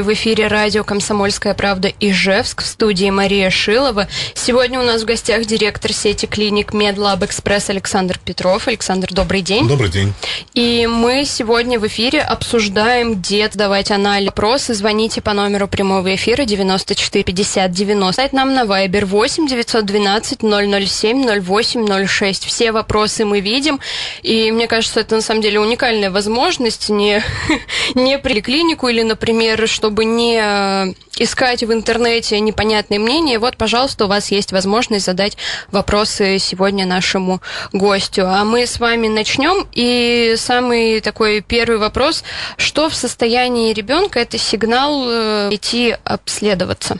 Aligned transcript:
В 0.00 0.14
эфире 0.14 0.46
радио 0.46 0.82
«Комсомольская 0.82 1.52
правда» 1.52 1.92
Ижевск 2.00 2.62
в 2.62 2.66
студии 2.66 3.10
Мария 3.10 3.50
Шилова. 3.50 4.08
Сегодня 4.32 4.80
у 4.80 4.82
нас 4.82 5.02
в 5.02 5.04
гостях 5.04 5.44
директор 5.44 5.92
сети 5.92 6.24
клиник 6.24 6.72
Медлаб 6.72 7.22
Экспресс 7.22 7.68
Александр 7.68 8.18
Петров. 8.24 8.66
Александр, 8.66 9.08
добрый 9.12 9.42
день. 9.42 9.68
Добрый 9.68 9.90
день. 9.90 10.14
И 10.54 10.86
мы 10.86 11.26
сегодня 11.26 11.78
в 11.78 11.86
эфире 11.86 12.22
обсуждаем, 12.22 13.16
где 13.16 13.50
давать 13.52 13.90
анализ. 13.90 14.28
Вопросы 14.28 14.72
звоните 14.72 15.20
по 15.20 15.34
номеру 15.34 15.68
прямого 15.68 16.14
эфира 16.14 16.46
94 16.46 17.22
50 17.22 17.70
90. 17.70 18.12
Сайт 18.12 18.32
нам 18.32 18.54
на 18.54 18.62
Viber 18.64 19.04
8 19.04 19.48
912 19.48 20.40
007 20.40 21.42
08 21.42 22.06
06. 22.06 22.44
Все 22.46 22.72
вопросы 22.72 23.26
мы 23.26 23.40
видим. 23.40 23.80
И 24.22 24.50
мне 24.50 24.66
кажется, 24.66 25.00
это 25.00 25.16
на 25.16 25.20
самом 25.20 25.42
деле 25.42 25.60
уникальная 25.60 26.10
возможность 26.10 26.88
не, 26.88 27.22
не 27.94 28.18
при 28.18 28.40
клинику 28.40 28.88
или, 28.88 29.02
например, 29.02 29.68
что 29.68 29.89
чтобы 29.90 30.04
не 30.04 30.38
э, 30.40 30.94
искать 31.18 31.64
в 31.64 31.72
интернете 31.72 32.38
непонятные 32.38 33.00
мнения, 33.00 33.40
вот, 33.40 33.56
пожалуйста, 33.56 34.04
у 34.04 34.08
вас 34.08 34.30
есть 34.30 34.52
возможность 34.52 35.04
задать 35.04 35.36
вопросы 35.72 36.38
сегодня 36.38 36.86
нашему 36.86 37.42
гостю. 37.72 38.28
А 38.28 38.44
мы 38.44 38.68
с 38.68 38.78
вами 38.78 39.08
начнем. 39.08 39.66
И 39.72 40.36
самый 40.38 41.00
такой 41.00 41.40
первый 41.40 41.78
вопрос. 41.78 42.22
Что 42.56 42.88
в 42.88 42.94
состоянии 42.94 43.72
ребенка 43.72 44.20
это 44.20 44.38
сигнал 44.38 45.06
э, 45.08 45.48
идти 45.50 45.96
обследоваться? 46.04 46.96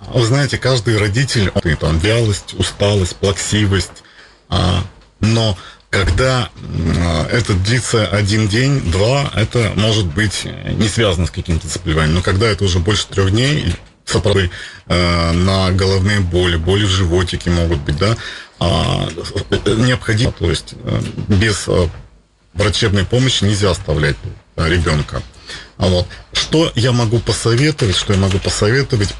Вы 0.00 0.24
знаете, 0.24 0.56
каждый 0.56 0.96
родитель, 0.96 1.52
там, 1.78 1.98
вялость, 1.98 2.54
усталость, 2.54 3.16
плаксивость, 3.16 4.02
а, 4.48 4.82
но 5.20 5.58
когда 5.94 6.50
это 7.30 7.54
длится 7.54 8.06
один 8.06 8.48
день, 8.48 8.80
два, 8.90 9.30
это 9.34 9.72
может 9.76 10.06
быть 10.06 10.44
не 10.44 10.88
связано 10.88 11.26
с 11.26 11.30
каким-то 11.30 11.68
заболеванием. 11.68 12.16
Но 12.16 12.22
когда 12.22 12.46
это 12.48 12.64
уже 12.64 12.80
больше 12.80 13.06
трех 13.06 13.30
дней, 13.30 13.74
сопровождает 14.04 14.50
э, 14.86 15.32
на 15.32 15.70
головные 15.70 16.20
боли, 16.20 16.56
боли 16.56 16.84
в 16.84 16.90
животике 16.90 17.50
могут 17.50 17.78
быть, 17.80 17.96
да, 17.96 18.16
а, 18.60 19.08
необходимо, 19.66 20.32
то 20.32 20.50
есть 20.50 20.74
э, 20.82 21.00
без 21.28 21.64
э, 21.68 21.88
врачебной 22.54 23.04
помощи 23.04 23.44
нельзя 23.44 23.70
оставлять 23.70 24.16
э, 24.56 24.68
ребенка. 24.68 25.22
А 25.76 25.88
вот. 25.88 26.06
Что 26.32 26.72
я 26.74 26.92
могу 26.92 27.18
посоветовать, 27.18 27.96
что 27.96 28.12
я 28.12 28.18
могу 28.18 28.38
посоветовать, 28.38 29.14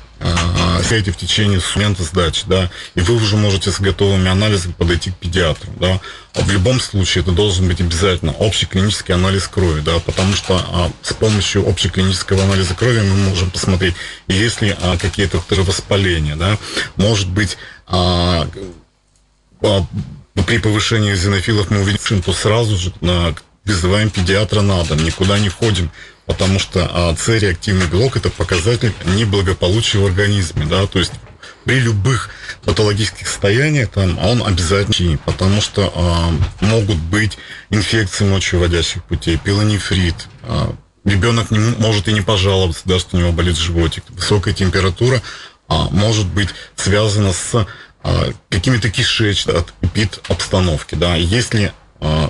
сядете 0.85 1.13
в 1.13 1.17
течение 1.17 1.61
момента 1.75 2.03
сдачи, 2.03 2.45
да, 2.47 2.71
и 2.95 3.01
вы 3.01 3.17
уже 3.17 3.37
можете 3.37 3.71
с 3.71 3.81
готовыми 3.81 4.29
анализами 4.31 4.73
подойти 4.73 5.11
к 5.11 5.17
педиатру, 5.17 5.71
да. 5.79 6.01
В 6.35 6.51
любом 6.51 6.81
случае 6.81 7.23
это 7.23 7.33
должен 7.33 7.69
быть 7.69 7.81
обязательно 7.81 8.33
общий 8.33 8.67
клинический 8.67 9.15
анализ 9.15 9.49
крови, 9.49 9.81
да, 9.81 9.99
потому 10.01 10.35
что 10.35 10.57
а, 10.57 10.91
с 11.03 11.13
помощью 11.15 11.69
общеклинического 11.69 12.43
анализа 12.43 12.75
крови 12.75 13.01
мы 13.01 13.17
можем 13.31 13.51
посмотреть, 13.51 13.95
есть 14.29 14.63
ли 14.63 14.77
а, 14.81 14.97
какие-то 14.97 15.43
воспаления, 15.63 16.37
да, 16.37 16.59
может 16.97 17.29
быть, 17.29 17.57
а, 17.87 18.49
а, 19.63 19.87
при 20.47 20.59
повышении 20.59 21.15
зенофилов 21.15 21.71
мы 21.71 21.81
увидим, 21.81 22.23
то 22.23 22.33
сразу 22.33 22.77
же 22.77 22.93
а, 23.03 23.35
вызываем 23.65 24.11
педиатра 24.11 24.61
на 24.61 24.85
дом, 24.85 25.03
никуда 25.05 25.39
не 25.39 25.49
ходим, 25.49 25.91
потому 26.27 26.59
что 26.59 26.89
а, 26.93 27.17
С-реактивный 27.17 27.87
белок 27.87 28.17
это 28.17 28.31
показатель 28.31 28.93
неблагополучия 29.05 30.01
в 30.01 30.07
организме, 30.07 30.67
да, 30.67 30.87
то 30.87 30.99
есть 30.99 31.13
при 31.65 31.81
любых 31.81 32.31
патологических 32.65 33.27
состояниях 33.27 33.91
там 33.91 34.19
он 34.19 34.47
обязательно, 34.47 35.19
потому 35.25 35.61
что 35.61 35.93
а, 35.95 36.33
могут 36.61 36.97
быть 36.97 37.39
инфекции 37.71 38.25
мочевыводящих 38.25 39.03
путей, 39.05 39.39
пилонефрит, 39.39 40.29
а, 40.43 40.75
ребенок 41.05 41.51
не, 41.51 41.59
может 41.59 42.09
и 42.09 42.13
не 42.13 42.21
пожаловаться, 42.21 42.83
да, 42.85 42.99
что 42.99 43.17
у 43.17 43.21
него 43.21 43.33
болит 43.33 43.57
животик, 43.57 44.05
высокая 44.11 44.55
температура 44.55 45.23
а, 45.69 45.89
может 45.91 46.27
быть 46.27 46.51
связана 46.77 47.33
с 47.33 47.67
а, 48.03 48.33
какими-то 48.51 48.91
кишечными 48.91 49.65
эпид 49.81 50.21
обстановки, 50.29 50.95
да, 50.95 51.17
если 51.17 51.73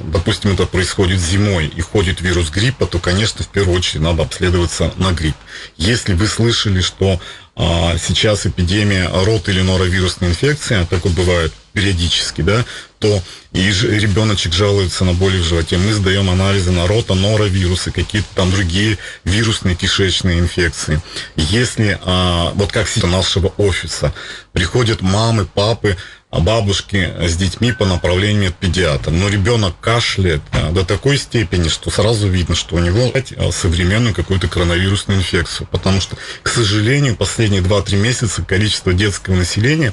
допустим, 0.05 0.53
это 0.53 0.67
происходит 0.67 1.19
зимой 1.19 1.67
и 1.67 1.81
ходит 1.81 2.21
вирус 2.21 2.51
гриппа, 2.51 2.87
то, 2.87 3.01
конечно, 3.01 3.45
в 3.45 3.49
первую 3.49 3.77
очередь 3.77 4.03
надо 4.03 4.23
обследоваться 4.23 4.93
на 4.99 5.11
грипп. 5.11 5.35
Если 5.77 6.15
вы 6.15 6.29
слышали, 6.29 6.81
что 6.81 7.21
а, 7.57 7.97
сейчас 7.99 8.47
эпидемия 8.47 9.09
рот 9.13 9.49
или 9.49 9.63
норовирусной 9.63 10.31
инфекции, 10.31 10.77
а 10.77 10.87
такое 10.87 11.13
бывает 11.13 11.53
периодически, 11.73 12.43
да, 12.43 12.65
то 13.05 13.23
и 13.53 13.71
ребеночек 13.71 14.55
жалуется 14.55 15.05
на 15.05 15.13
боли 15.13 15.37
в 15.37 15.45
животе. 15.45 15.77
Мы 15.77 15.93
сдаем 15.93 16.31
анализы 16.31 16.71
на 16.71 16.87
рота, 16.87 17.13
норовирусы, 17.13 17.93
какие-то 17.93 18.29
там 18.35 18.51
другие 18.51 18.97
вирусные 19.25 19.77
кишечные 19.77 20.39
инфекции. 20.41 21.03
Если, 21.37 21.99
а, 22.03 22.53
вот 22.55 22.73
как 22.73 22.89
сейчас 22.89 23.11
нашего 23.11 23.49
офиса, 23.59 24.15
приходят 24.53 25.03
мамы, 25.03 25.45
папы, 25.45 25.99
а 26.31 26.41
бабушки 26.41 27.13
с 27.21 27.37
детьми 27.37 27.73
по 27.73 27.85
направлению 27.85 28.49
от 28.49 28.57
педиатра. 28.57 29.13
Но 29.13 29.29
ребенок 29.29 29.79
кашляет 29.81 30.41
а, 30.51 30.73
до 30.73 30.85
такой 30.85 31.19
степени, 31.19 31.69
что 31.69 31.91
сразу 31.91 32.27
видно, 32.27 32.57
что 32.57 32.77
у 32.77 32.79
него 32.79 33.13
а, 33.15 33.53
современную 33.53 34.15
какую-то 34.15 34.49
коронавирусную 34.49 35.21
инфекцию. 35.21 35.69
Потому 35.71 36.01
что, 36.01 36.17
к 36.43 36.49
сожалению, 36.49 37.17
последние 37.17 37.61
2-3 37.61 37.97
месяца 37.97 38.43
количество 38.43 38.95
детского 38.95 39.35
населения, 39.37 39.93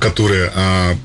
которое 0.00 0.96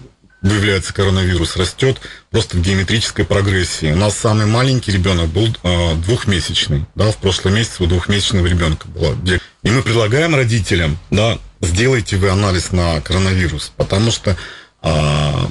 выявляется 0.49 0.93
коронавирус, 0.93 1.57
растет 1.57 1.99
просто 2.31 2.57
в 2.57 2.61
геометрической 2.61 3.25
прогрессии. 3.25 3.91
У 3.91 3.95
нас 3.95 4.15
самый 4.17 4.45
маленький 4.45 4.91
ребенок 4.91 5.27
был 5.27 5.47
э, 5.63 5.95
двухмесячный, 5.95 6.85
да, 6.95 7.11
в 7.11 7.17
прошлом 7.17 7.55
месяце 7.55 7.83
у 7.83 7.87
двухмесячного 7.87 8.45
ребенка 8.45 8.87
было. 8.87 9.15
И 9.63 9.69
мы 9.69 9.81
предлагаем 9.81 10.35
родителям, 10.35 10.97
да, 11.09 11.39
сделайте 11.61 12.17
вы 12.17 12.29
анализ 12.29 12.71
на 12.71 13.01
коронавирус, 13.01 13.71
потому 13.75 14.11
что 14.11 14.37
а, 14.81 15.49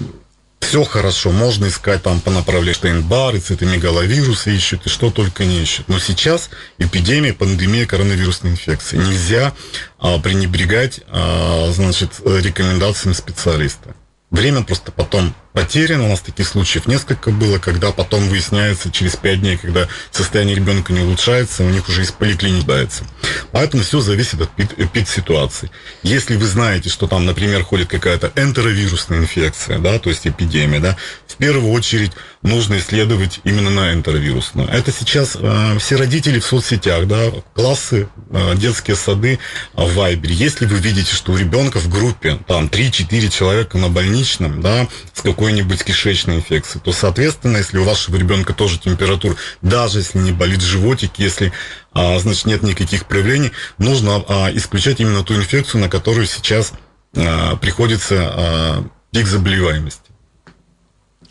все 0.61 0.85
хорошо, 0.85 1.31
можно 1.31 1.67
искать 1.67 2.03
там 2.03 2.21
по 2.21 2.31
направлению 2.31 2.75
Штейнбар, 2.75 3.39
цитомегаловирусы 3.39 4.55
ищут, 4.55 4.87
и 4.87 4.89
что 4.89 5.11
только 5.11 5.45
не 5.45 5.63
ищут. 5.63 5.89
Но 5.89 5.99
сейчас 5.99 6.51
эпидемия, 6.79 7.33
пандемия 7.33 7.87
коронавирусной 7.87 8.53
инфекции. 8.53 8.97
Нельзя 8.97 9.53
а, 9.99 10.19
пренебрегать, 10.19 11.01
а, 11.09 11.71
значит, 11.73 12.21
рекомендациями 12.25 13.15
специалиста. 13.15 13.95
Время 14.35 14.65
просто 14.65 14.91
потом 14.91 15.33
потеряно. 15.55 16.05
У 16.05 16.09
нас 16.09 16.21
таких 16.21 16.47
случаев 16.47 16.87
несколько 16.87 17.31
было, 17.31 17.59
когда 17.59 17.93
потом 17.93 18.29
выясняется 18.29 18.91
через 18.91 19.17
пять 19.17 19.41
дней, 19.41 19.57
когда 19.57 19.89
состояние 20.11 20.57
ребенка 20.57 20.93
не 20.93 21.01
улучшается, 21.01 21.63
у 21.63 21.71
них 21.71 21.89
уже 21.89 22.03
из 22.03 22.11
поликлиники 22.11 22.67
дается. 22.67 23.05
Поэтому 23.53 23.83
все 23.83 24.01
зависит 24.01 24.43
от 24.43 24.51
эпид-ситуации. 24.59 25.71
Если 26.03 26.37
вы 26.37 26.45
знаете, 26.45 26.91
что 26.91 27.07
там, 27.07 27.25
например, 27.25 27.63
ходит 27.63 27.89
какая-то 27.89 28.33
энтеровирусная 28.37 29.21
инфекция, 29.21 29.79
да, 29.79 29.99
то 29.99 30.11
есть 30.11 30.27
эпидемия, 30.27 30.81
да, 30.81 30.97
в 31.27 31.37
первую 31.37 31.73
очередь 31.73 32.13
нужно 32.43 32.79
исследовать 32.79 33.41
именно 33.45 33.71
на 33.71 33.93
энтеровирусную. 33.93 34.69
Это 34.69 34.93
сейчас 34.93 35.37
э, 35.41 35.79
все 35.79 35.97
родители 35.97 36.39
в 36.39 36.45
соцсетях, 36.45 37.07
да, 37.07 37.33
классы, 37.55 38.09
э, 38.31 38.55
детские 38.57 38.97
сады 38.97 39.39
э, 39.75 39.85
в 39.85 39.95
Вайбере. 39.95 40.35
Если 40.35 40.67
вы 40.67 40.77
видите, 40.79 41.15
что 41.15 41.33
у 41.33 41.37
ребенка 41.37 41.79
в 41.79 41.89
группе 41.89 42.39
там 42.47 42.67
3-4 42.67 43.31
человека 43.31 43.79
на 43.79 43.89
больничном, 43.89 44.61
да, 44.61 44.87
с 45.13 45.23
какой-нибудь 45.45 45.85
кишечной 45.85 46.37
инфекцией, 46.37 46.83
то, 46.83 46.91
соответственно, 46.93 47.59
если 47.59 47.77
у 47.77 47.85
вашего 47.85 48.17
ребенка 48.17 48.55
тоже 48.55 48.79
температура, 48.79 49.37
даже 49.61 49.99
если 49.99 50.17
не 50.17 50.33
болит 50.33 50.63
животик, 50.63 51.19
если 51.19 51.53
а, 51.93 52.19
значит, 52.19 52.47
нет 52.47 52.63
никаких 52.63 53.05
проявлений, 53.05 53.53
нужно 53.77 54.25
а, 54.27 54.51
исключать 54.55 55.01
именно 55.01 55.23
ту 55.23 55.35
инфекцию, 55.35 55.83
на 55.83 55.91
которую 55.91 56.27
сейчас 56.27 56.73
а, 57.15 57.57
приходится 57.57 58.15
а, 58.21 58.85
пик 59.13 59.27
заболеваемости. 59.27 60.01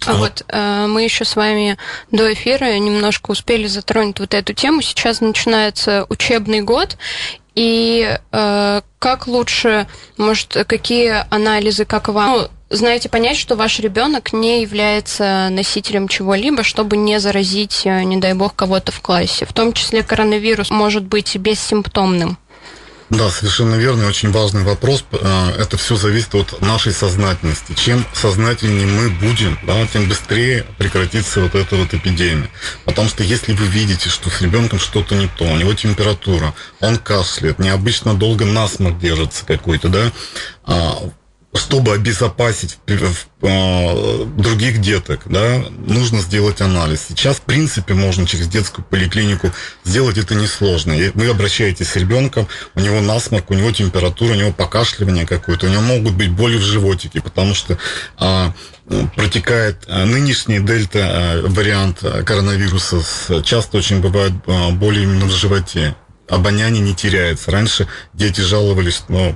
А 0.05 0.13
вот 0.15 0.43
э, 0.49 0.85
мы 0.87 1.03
еще 1.03 1.23
с 1.23 1.37
вами 1.37 1.77
до 2.11 2.33
эфира 2.33 2.77
немножко 2.77 3.31
успели 3.31 3.67
затронуть 3.67 4.19
вот 4.19 4.33
эту 4.33 4.51
тему. 4.51 4.81
Сейчас 4.81 5.21
начинается 5.21 6.05
учебный 6.09 6.59
год, 6.59 6.97
и 7.55 8.17
э, 8.31 8.81
как 8.99 9.27
лучше, 9.27 9.87
может, 10.17 10.57
какие 10.67 11.25
анализы, 11.33 11.85
как 11.85 12.09
вам, 12.09 12.31
ну, 12.31 12.49
знаете, 12.69 13.09
понять, 13.09 13.37
что 13.37 13.55
ваш 13.55 13.79
ребенок 13.79 14.33
не 14.33 14.61
является 14.61 15.49
носителем 15.51 16.07
чего-либо, 16.07 16.63
чтобы 16.63 16.97
не 16.97 17.19
заразить, 17.19 17.81
э, 17.85 18.03
не 18.03 18.17
дай 18.17 18.33
бог, 18.33 18.55
кого-то 18.55 18.91
в 18.91 19.01
классе. 19.01 19.45
В 19.45 19.53
том 19.53 19.73
числе 19.73 20.03
коронавирус 20.03 20.69
может 20.69 21.03
быть 21.03 21.35
бессимптомным. 21.35 22.37
Да, 23.09 23.29
совершенно 23.29 23.75
верно. 23.75 24.07
Очень 24.07 24.31
важный 24.31 24.63
вопрос. 24.63 25.05
Э, 25.11 25.51
это 25.59 25.77
все 25.77 25.95
зависит 25.95 26.33
от 26.33 26.61
нашей 26.61 26.93
сознательности. 26.93 27.73
Чем 27.75 28.03
сознательнее 28.13 28.87
мы 28.87 29.09
будем, 29.09 29.59
да, 29.67 29.85
тем 29.85 30.09
быстрее 30.09 30.65
прекратится 30.79 31.41
вот 31.41 31.53
эта 31.53 31.75
вот 31.75 31.93
эпидемия. 31.93 32.49
Потому 32.85 33.07
что 33.09 33.23
если 33.23 33.53
вы 33.53 33.67
видите, 33.67 34.09
что 34.09 34.31
с 34.31 34.41
ребенком 34.41 34.79
что-то 34.79 35.13
не 35.13 35.27
то, 35.27 35.43
у 35.43 35.55
него 35.55 35.73
температура, 35.75 36.55
он 36.79 36.97
кашляет, 36.97 37.59
необычно 37.59 38.15
долго 38.15 38.45
насморк 38.45 38.97
держится 38.97 39.45
какой-то, 39.45 39.89
да, 39.89 40.11
а, 40.63 40.97
чтобы 41.55 41.93
обезопасить 41.93 42.79
э, 42.87 44.25
других 44.37 44.81
деток, 44.81 45.21
да, 45.25 45.63
нужно 45.85 46.19
сделать 46.19 46.61
анализ. 46.61 47.05
Сейчас, 47.09 47.37
в 47.37 47.41
принципе, 47.41 47.93
можно 47.93 48.25
через 48.25 48.47
детскую 48.47 48.83
поликлинику 48.85 49.51
сделать 49.83 50.17
это 50.17 50.33
несложно. 50.33 50.95
Вы 51.13 51.29
обращаетесь 51.29 51.89
с 51.89 51.95
ребенком, 51.95 52.47
у 52.75 52.79
него 52.79 53.01
насморк, 53.01 53.51
у 53.51 53.53
него 53.53 53.71
температура, 53.71 54.31
у 54.31 54.35
него 54.35 54.51
покашливание 54.51 55.27
какое-то, 55.27 55.67
у 55.67 55.69
него 55.69 55.81
могут 55.81 56.15
быть 56.15 56.31
боли 56.31 56.57
в 56.57 56.63
животике, 56.63 57.21
потому 57.21 57.53
что 57.53 57.77
а, 58.17 58.53
протекает 59.15 59.83
а, 59.87 60.05
нынешний 60.05 60.59
дельта 60.59 60.99
а, 61.03 61.47
вариант 61.47 61.99
коронавируса. 62.25 63.03
Часто 63.43 63.77
очень 63.77 64.01
бывают 64.01 64.33
а, 64.47 64.71
боли 64.71 65.03
именно 65.03 65.25
в 65.25 65.31
животе 65.31 65.95
обоняние 66.33 66.81
не 66.81 66.95
теряется. 66.95 67.51
Раньше 67.51 67.87
дети 68.13 68.41
жаловались, 68.41 69.03
но 69.09 69.35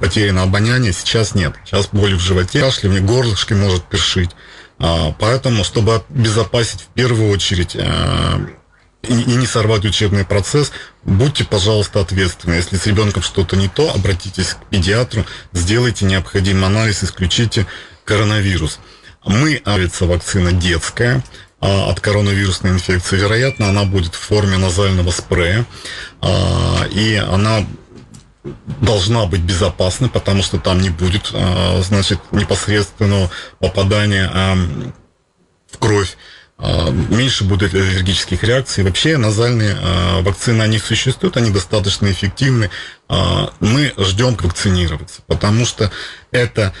потеряно 0.00 0.42
обоняние, 0.42 0.92
сейчас 0.92 1.34
нет. 1.34 1.54
Сейчас 1.64 1.88
боли 1.92 2.14
в 2.14 2.20
животе, 2.20 2.60
кашля, 2.60 3.00
горлышко 3.00 3.54
может 3.54 3.84
першить. 3.84 4.30
А, 4.78 5.14
поэтому, 5.18 5.64
чтобы 5.64 6.02
обезопасить 6.08 6.82
в 6.82 6.86
первую 6.88 7.30
очередь 7.30 7.76
а, 7.78 8.40
и 9.02 9.14
не 9.14 9.46
сорвать 9.46 9.84
учебный 9.84 10.24
процесс, 10.24 10.72
будьте, 11.04 11.44
пожалуйста, 11.44 12.00
ответственны. 12.00 12.54
Если 12.54 12.76
с 12.76 12.86
ребенком 12.86 13.22
что-то 13.22 13.56
не 13.56 13.68
то, 13.68 13.92
обратитесь 13.94 14.54
к 14.54 14.66
педиатру, 14.68 15.24
сделайте 15.52 16.04
необходимый 16.04 16.66
анализ, 16.66 17.04
исключите 17.04 17.66
коронавирус. 18.04 18.78
Мы, 19.24 19.60
авиация 19.64 20.06
вакцина 20.06 20.52
детская, 20.52 21.22
от 21.60 22.00
коронавирусной 22.00 22.72
инфекции. 22.72 23.16
Вероятно, 23.16 23.68
она 23.68 23.84
будет 23.84 24.14
в 24.14 24.20
форме 24.20 24.58
назального 24.58 25.10
спрея, 25.10 25.64
и 26.92 27.24
она 27.28 27.64
должна 28.80 29.26
быть 29.26 29.40
безопасной, 29.40 30.08
потому 30.08 30.42
что 30.42 30.58
там 30.58 30.80
не 30.80 30.90
будет, 30.90 31.30
а, 31.32 31.80
значит, 31.82 32.20
непосредственного 32.32 33.30
попадания 33.58 34.30
а, 34.32 34.56
в 35.70 35.78
кровь 35.78 36.16
а, 36.58 36.90
меньше 36.90 37.44
будет 37.44 37.74
аллергических 37.74 38.42
реакций. 38.42 38.84
Вообще 38.84 39.16
назальные 39.16 39.76
вакцины, 40.22 40.62
они 40.62 40.78
существуют, 40.78 41.36
они 41.36 41.50
достаточно 41.50 42.10
эффективны. 42.10 42.70
Мы 43.60 43.92
ждем 43.98 44.36
вакцинироваться, 44.36 45.22
потому 45.26 45.64
что 45.66 45.90
это 46.30 46.72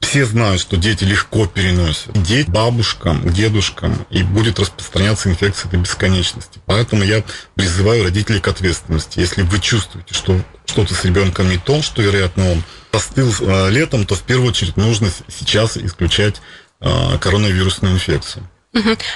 все 0.00 0.24
знают, 0.24 0.60
что 0.60 0.76
дети 0.76 1.04
легко 1.04 1.46
переносят. 1.46 2.12
Дети 2.22 2.48
бабушкам, 2.48 3.28
дедушкам, 3.30 4.06
и 4.10 4.22
будет 4.22 4.58
распространяться 4.58 5.28
инфекция 5.28 5.70
до 5.70 5.76
бесконечности. 5.76 6.60
Поэтому 6.66 7.02
я 7.02 7.22
призываю 7.54 8.04
родителей 8.04 8.40
к 8.40 8.48
ответственности. 8.48 9.20
Если 9.20 9.42
вы 9.42 9.58
чувствуете, 9.58 10.14
что 10.14 10.40
что-то 10.66 10.94
с 10.94 11.04
ребенком 11.04 11.48
не 11.48 11.58
то, 11.58 11.82
что, 11.82 12.02
вероятно, 12.02 12.52
он 12.52 12.62
постыл 12.90 13.32
э, 13.40 13.70
летом, 13.70 14.06
то 14.06 14.14
в 14.14 14.22
первую 14.22 14.50
очередь 14.50 14.76
нужно 14.76 15.10
сейчас 15.28 15.76
исключать 15.76 16.40
э, 16.80 17.18
коронавирусную 17.18 17.94
инфекцию. 17.94 18.48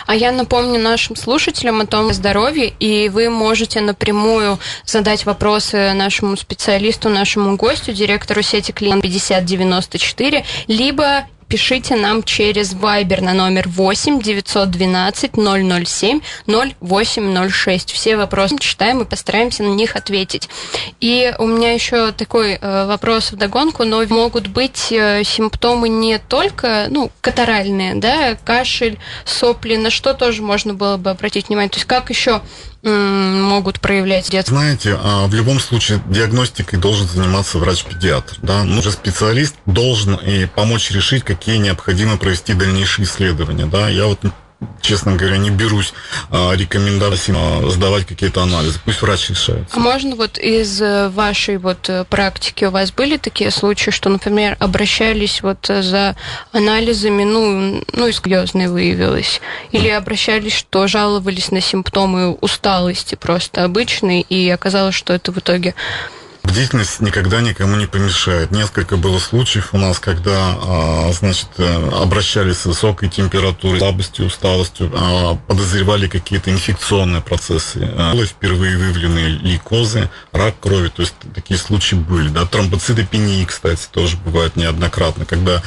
А 0.07 0.15
я 0.15 0.33
напомню 0.33 0.81
нашим 0.81 1.15
слушателям 1.15 1.81
о 1.81 1.87
том 1.87 2.13
здоровье, 2.13 2.73
и 2.81 3.09
вы 3.09 3.29
можете 3.29 3.81
напрямую 3.81 4.59
задать 4.85 5.27
вопросы 5.27 5.93
нашему 5.93 6.37
специалисту, 6.37 7.09
нашему 7.09 7.57
гостю, 7.57 7.93
директору 7.93 8.43
сети 8.43 8.73
клиент 8.73 9.03
5094, 9.03 10.45
либо 10.69 11.27
пишите 11.53 11.97
нам 11.97 12.23
через 12.23 12.73
Viber 12.73 13.21
на 13.21 13.35
номер 13.35 13.69
8 13.69 14.23
912 14.23 15.33
007 15.35 16.21
0806. 16.81 17.93
Все 17.93 18.17
вопросы 18.17 18.57
читаем 18.59 19.03
и 19.03 19.05
постараемся 19.05 19.63
на 19.63 19.75
них 19.75 19.95
ответить. 19.95 20.49
И 21.01 21.35
у 21.39 21.45
меня 21.45 21.73
еще 21.73 22.13
такой 22.13 22.55
э, 22.55 22.87
вопрос 22.87 23.33
в 23.33 23.37
догонку, 23.37 23.85
но 23.85 24.03
могут 24.07 24.47
быть 24.47 24.91
э, 24.91 25.25
симптомы 25.25 25.91
не 25.91 26.19
только, 26.19 26.87
ну, 26.89 27.11
катаральные, 27.21 27.97
да, 27.97 28.35
кашель, 28.43 28.99
сопли, 29.27 29.77
на 29.77 29.91
что 29.91 30.15
тоже 30.15 30.41
можно 30.41 30.73
было 30.73 30.97
бы 30.97 31.11
обратить 31.11 31.49
внимание. 31.49 31.69
То 31.69 31.77
есть 31.77 31.87
как 31.87 32.09
еще 32.09 32.41
могут 32.91 33.81
проявлять 33.81 34.31
детство? 34.31 34.57
Знаете, 34.57 34.99
а, 35.01 35.27
в 35.27 35.35
любом 35.35 35.61
случае 35.61 36.03
диагностикой 36.07 36.79
должен 36.79 37.07
заниматься 37.07 37.59
врач-педиатр. 37.59 38.37
Да? 38.43 38.65
Ну, 38.65 38.79
уже 38.81 38.91
специалист 38.91 39.55
должен 39.67 40.15
и 40.15 40.47
помочь 40.47 40.91
решить, 40.91 41.23
какие 41.25 41.59
необходимо 41.59 42.17
провести 42.17 42.55
дальнейшие 42.55 43.05
исследования. 43.05 43.67
Да? 43.67 43.89
Я 43.89 44.07
вот 44.07 44.21
честно 44.81 45.17
говоря, 45.17 45.39
не 45.39 45.51
берусь 45.51 45.95
а, 46.31 46.53
рекомендовать 46.55 47.29
а, 47.29 47.69
сдавать 47.71 48.07
какие-то 48.07 48.43
анализы. 48.43 48.79
Пусть 48.85 49.03
врач 49.03 49.31
решает. 49.31 49.69
А 49.73 49.79
можно 49.79 50.17
вот 50.17 50.39
из 50.39 50.81
э, 50.81 51.09
вашей 51.09 51.59
вот 51.59 51.89
э, 51.89 52.05
практики 52.05 52.65
у 52.65 52.71
вас 52.71 52.93
были 52.93 53.17
такие 53.17 53.51
случаи, 53.51 53.91
что, 53.91 54.09
например, 54.09 54.57
обращались 54.59 55.43
вот 55.43 55.67
за 55.67 56.17
анализами, 56.53 57.25
ну, 57.25 57.85
ну, 57.93 58.07
и 58.07 58.13
сколиозной 58.13 58.69
выявилось, 58.69 59.41
или 59.71 59.89
обращались, 59.89 60.55
что 60.55 60.87
жаловались 60.87 61.51
на 61.51 61.61
симптомы 61.61 62.33
усталости 62.33 63.15
просто 63.15 63.65
обычные, 63.65 64.23
и 64.23 64.49
оказалось, 64.51 64.95
что 64.95 65.13
это 65.13 65.33
в 65.33 65.39
итоге 65.39 65.75
Бдительность 66.43 67.01
никогда 67.01 67.41
никому 67.41 67.77
не 67.77 67.87
помешает. 67.87 68.51
Несколько 68.51 68.97
было 68.97 69.19
случаев 69.21 69.73
у 69.73 69.79
нас, 69.79 70.01
когда, 70.01 70.57
а, 70.61 71.13
значит, 71.13 71.49
э, 71.59 71.91
обращались 71.91 72.59
с 72.59 72.67
высокой 72.67 73.09
температурой, 73.09 73.79
слабостью, 73.79 74.27
усталостью, 74.27 74.93
а, 74.95 75.37
подозревали 75.47 76.09
какие-то 76.09 76.51
инфекционные 76.51 77.23
процессы. 77.23 77.89
А, 77.97 78.13
было 78.13 78.27
впервые 78.27 78.77
выявлены 78.77 79.39
лейкозы, 79.41 80.11
рак 80.33 80.59
крови, 80.59 80.89
то 80.89 81.03
есть 81.03 81.15
такие 81.33 81.59
случаи 81.59 81.95
были. 81.95 82.29
Да, 82.29 82.45
тромбоцитопении, 82.45 83.45
кстати, 83.45 83.87
тоже 83.91 84.17
бывает 84.17 84.57
неоднократно, 84.57 85.25
когда 85.25 85.63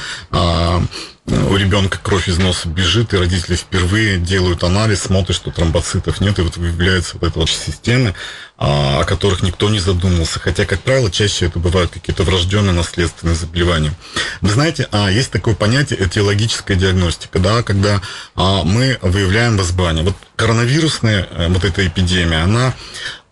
у 1.28 1.56
ребенка 1.56 1.98
кровь 2.02 2.28
из 2.28 2.38
носа 2.38 2.70
бежит, 2.70 3.14
и 3.14 3.18
родители 3.18 3.56
впервые 3.56 4.20
делают 4.20 4.64
анализ, 4.64 5.04
смотрят, 5.04 5.36
что 5.36 5.50
тромбоцитов 5.50 6.22
нет, 6.22 6.38
и 6.38 6.44
вот 6.44 6.58
выявляется 6.58 7.18
вот 7.18 7.24
эта 7.24 7.40
вот 7.40 7.50
система, 7.50 8.14
о 8.58 9.04
которых 9.04 9.42
никто 9.42 9.70
не 9.70 9.80
задумывался. 9.80 10.40
Хотя, 10.40 10.66
как 10.66 10.82
правило, 10.82 11.12
чаще 11.12 11.48
это 11.48 11.60
бывают 11.60 11.92
какие-то 11.92 12.24
врожденные 12.24 12.74
наследственные 12.74 13.36
заболевания. 13.36 13.94
Вы 14.42 14.50
знаете, 14.50 14.88
а 14.92 15.12
есть 15.12 15.32
такое 15.32 15.56
понятие 15.56 16.06
этиологическая 16.06 16.78
диагностика, 16.78 17.40
да, 17.40 17.64
когда 17.64 18.02
а, 18.36 18.64
мы 18.64 18.98
выявляем 19.02 19.58
возбрание. 19.58 20.04
Вот 20.04 20.16
коронавирусная 20.36 21.28
э, 21.30 21.48
вот 21.50 21.66
эта 21.66 21.86
эпидемия, 21.86 22.44
она 22.44 22.74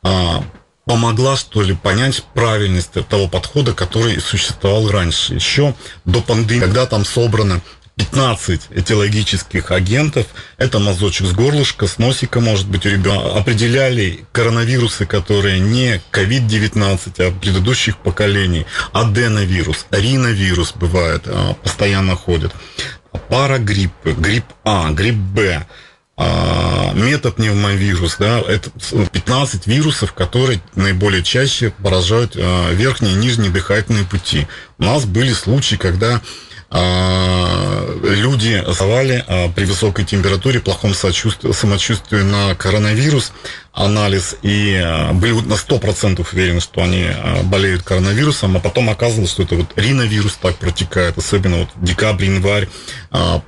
а, 0.01 0.43
помогла, 0.85 1.37
что 1.37 1.61
ли, 1.61 1.73
понять 1.73 2.23
правильность 2.33 2.91
того 3.07 3.27
подхода, 3.27 3.73
который 3.73 4.19
существовал 4.19 4.89
раньше, 4.89 5.35
еще 5.35 5.73
до 6.05 6.21
пандемии, 6.21 6.59
когда 6.59 6.85
там 6.85 7.05
собрано 7.05 7.61
15 7.95 8.69
этиологических 8.71 9.69
агентов, 9.69 10.25
это 10.57 10.79
мазочек 10.79 11.27
с 11.27 11.31
горлышка, 11.31 11.85
с 11.85 11.99
носика, 11.99 12.39
может 12.39 12.67
быть, 12.67 12.85
у 12.85 12.89
ребенка, 12.89 13.37
определяли 13.37 14.25
коронавирусы, 14.31 15.05
которые 15.05 15.59
не 15.59 16.01
COVID-19, 16.11 17.13
а 17.19 17.31
предыдущих 17.39 17.97
поколений, 17.97 18.65
аденовирус, 18.93 19.85
риновирус 19.91 20.73
бывает, 20.73 21.23
а, 21.27 21.53
постоянно 21.53 22.15
ходит, 22.15 22.51
парагрипп, 23.29 23.93
грипп 24.03 24.45
А, 24.63 24.89
грипп 24.91 25.15
Б, 25.15 25.67
а, 26.17 26.93
метапневмовирус, 26.93 28.17
да, 28.17 28.39
это 28.39 28.69
15 29.11 29.67
вирусов, 29.67 30.13
которые 30.13 30.61
наиболее 30.75 31.23
чаще 31.23 31.71
поражают 31.71 32.35
а, 32.35 32.71
верхние 32.71 33.13
и 33.13 33.17
нижние 33.17 33.51
дыхательные 33.51 34.05
пути. 34.05 34.47
У 34.79 34.83
нас 34.83 35.05
были 35.05 35.33
случаи, 35.33 35.75
когда 35.75 36.21
люди 36.73 38.63
сдавали 38.67 39.23
а, 39.27 39.49
при 39.49 39.65
высокой 39.65 40.05
температуре, 40.05 40.59
плохом 40.59 40.93
самочувствии 40.93 42.21
на 42.21 42.55
коронавирус 42.55 43.31
анализ 43.73 44.35
и 44.41 44.75
а, 44.75 45.13
были 45.13 45.33
на 45.33 45.53
100% 45.53 46.25
уверены, 46.31 46.59
что 46.59 46.81
они 46.81 47.07
болеют 47.43 47.83
коронавирусом, 47.83 48.57
а 48.57 48.59
потом 48.59 48.89
оказывалось, 48.89 49.31
что 49.31 49.43
это 49.43 49.55
вот 49.55 49.67
риновирус 49.75 50.37
так 50.41 50.55
протекает, 50.57 51.17
особенно 51.17 51.57
вот 51.57 51.69
декабрь, 51.75 52.25
январь 52.25 52.69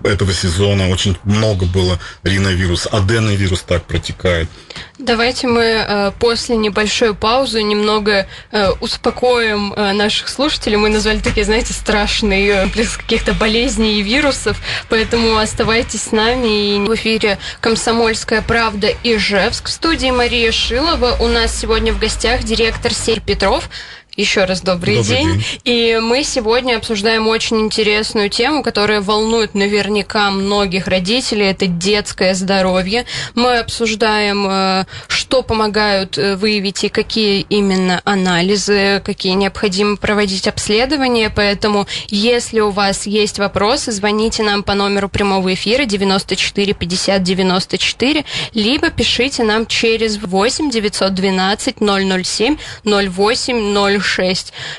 этого 0.04 0.34
сезона 0.34 0.90
очень 0.90 1.18
много 1.24 1.66
было 1.66 2.00
риновирус, 2.24 2.88
аденовирус 2.92 3.62
так 3.62 3.86
протекает. 3.86 4.50
Давайте 4.98 5.48
мы 5.48 5.62
э, 5.62 6.12
после 6.20 6.56
небольшой 6.56 7.14
паузы 7.14 7.62
немного 7.64 8.28
э, 8.52 8.70
успокоим 8.80 9.74
э, 9.74 9.92
наших 9.92 10.30
слушателей. 10.30 10.78
Мы 10.78 10.90
назвали 10.90 11.20
такие, 11.20 11.46
знаете, 11.46 11.74
страшные 11.74 12.70
каких-то 12.70 13.34
болезней 13.34 14.00
и 14.00 14.02
вирусов, 14.02 14.58
поэтому 14.88 15.38
оставайтесь 15.38 16.04
с 16.04 16.12
нами. 16.12 16.76
И 16.76 16.80
в 16.80 16.96
эфире 16.96 17.40
«Комсомольская 17.60 18.42
правда» 18.42 18.88
Ижевск. 19.04 19.68
В 19.68 19.72
студии 19.72 20.12
Мария 20.16 20.54
Шилова. 20.54 21.18
У 21.20 21.28
нас 21.28 21.54
сегодня 21.54 21.92
в 21.92 22.00
гостях 22.00 22.44
директор 22.44 22.94
Серь 22.94 23.20
Петров. 23.20 23.70
Еще 24.16 24.46
раз 24.46 24.62
добрый, 24.62 24.98
добрый 24.98 25.18
день. 25.18 25.34
день. 25.34 25.46
И 25.66 26.00
мы 26.02 26.24
сегодня 26.24 26.78
обсуждаем 26.78 27.28
очень 27.28 27.60
интересную 27.60 28.30
тему, 28.30 28.64
которая 28.64 29.02
волнует 29.02 29.56
наверняка 29.56 30.32
многих 30.32 30.88
родителей. 30.88 31.48
Это 31.48 31.68
детское 31.68 32.34
здоровье. 32.34 33.06
Мы 33.34 33.58
обсуждаем, 33.58 34.48
э, 34.50 34.86
что 35.10 35.42
помогают 35.42 36.18
э, 36.18 36.38
выявить 36.38 36.86
и 36.86 36.90
какие 36.90 37.46
именно 37.50 38.02
анализы, 38.06 39.02
какие 39.04 39.34
необходимо 39.34 39.98
проводить 39.98 40.48
обследования. 40.48 41.30
Поэтому, 41.30 41.86
если 42.08 42.62
у 42.62 42.70
вас 42.70 43.08
есть 43.08 43.38
вопросы, 43.38 43.92
звоните 43.92 44.44
нам 44.44 44.64
по 44.64 44.76
номеру 44.76 45.10
прямого 45.10 45.54
эфира 45.54 45.84
94 45.84 46.72
50 46.74 47.22
94, 47.22 48.26
либо 48.54 48.90
пишите 48.92 49.44
нам 49.44 49.66
через 49.66 50.18
8 50.18 50.70
912 50.72 51.76
007 51.80 52.58
08 52.86 53.74
06. 53.92 54.05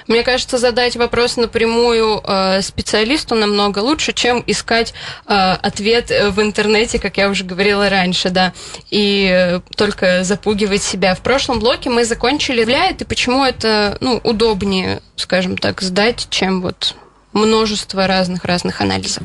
Мне 0.07 0.23
кажется, 0.23 0.59
задать 0.59 0.97
вопрос 0.97 1.37
напрямую 1.37 2.21
э, 2.25 2.63
специалисту 2.63 3.35
намного 3.35 3.81
лучше, 3.81 4.13
чем 4.13 4.43
искать 4.47 4.95
э, 5.27 5.33
ответ 5.33 6.11
в 6.11 6.41
интернете, 6.41 6.99
как 6.99 7.17
я 7.17 7.29
уже 7.29 7.45
говорила 7.45 7.89
раньше, 7.91 8.31
да, 8.31 8.53
и 8.91 9.29
э, 9.31 9.61
только 9.77 10.25
запугивать 10.25 10.83
себя. 10.83 11.15
В 11.15 11.21
прошлом 11.21 11.59
блоке 11.59 11.91
мы 11.91 12.05
закончили 12.05 12.65
влияет 12.65 13.03
и 13.03 13.05
почему 13.05 13.45
это 13.45 13.97
ну, 14.01 14.21
удобнее, 14.25 15.01
скажем 15.17 15.57
так, 15.57 15.83
сдать, 15.83 16.29
чем 16.31 16.63
вот 16.63 16.95
множество 17.33 18.07
разных-разных 18.07 18.81
анализов. 18.81 19.23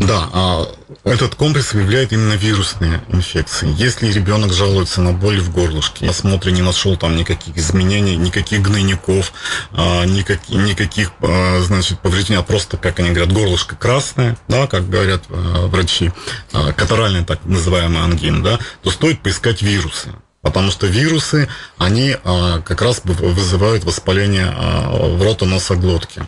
Да, 0.00 0.30
а 0.32 0.66
этот 1.04 1.34
комплекс 1.34 1.74
выявляет 1.74 2.12
именно 2.14 2.32
вирусные 2.32 3.02
инфекции. 3.08 3.70
Если 3.76 4.10
ребенок 4.10 4.50
жалуется 4.50 5.02
на 5.02 5.12
боль 5.12 5.40
в 5.40 5.52
горлышке, 5.52 6.06
на 6.06 6.12
осмотре 6.12 6.52
не 6.52 6.62
нашел 6.62 6.96
там 6.96 7.16
никаких 7.16 7.58
изменений, 7.58 8.16
никаких 8.16 8.62
гнойников, 8.62 9.34
а, 9.72 10.06
никак, 10.06 10.48
никаких, 10.48 11.12
а, 11.20 11.60
значит, 11.60 12.00
повреждений, 12.00 12.40
а 12.40 12.42
просто, 12.42 12.78
как 12.78 12.98
они 12.98 13.10
говорят, 13.10 13.30
горлышко 13.30 13.76
красное, 13.76 14.38
да, 14.48 14.66
как 14.66 14.88
говорят 14.88 15.24
врачи, 15.28 16.12
катаральный 16.50 17.22
так 17.22 17.44
называемый 17.44 18.02
ангин, 18.02 18.42
да, 18.42 18.58
то 18.82 18.90
стоит 18.90 19.22
поискать 19.22 19.60
вирусы. 19.60 20.14
Потому 20.42 20.70
что 20.70 20.86
вирусы, 20.86 21.48
они 21.76 22.16
а, 22.24 22.60
как 22.62 22.80
раз 22.80 23.02
вызывают 23.04 23.84
воспаление 23.84 24.50
а, 24.50 24.88
в 24.88 25.22
рото-носоглотке. 25.22 26.26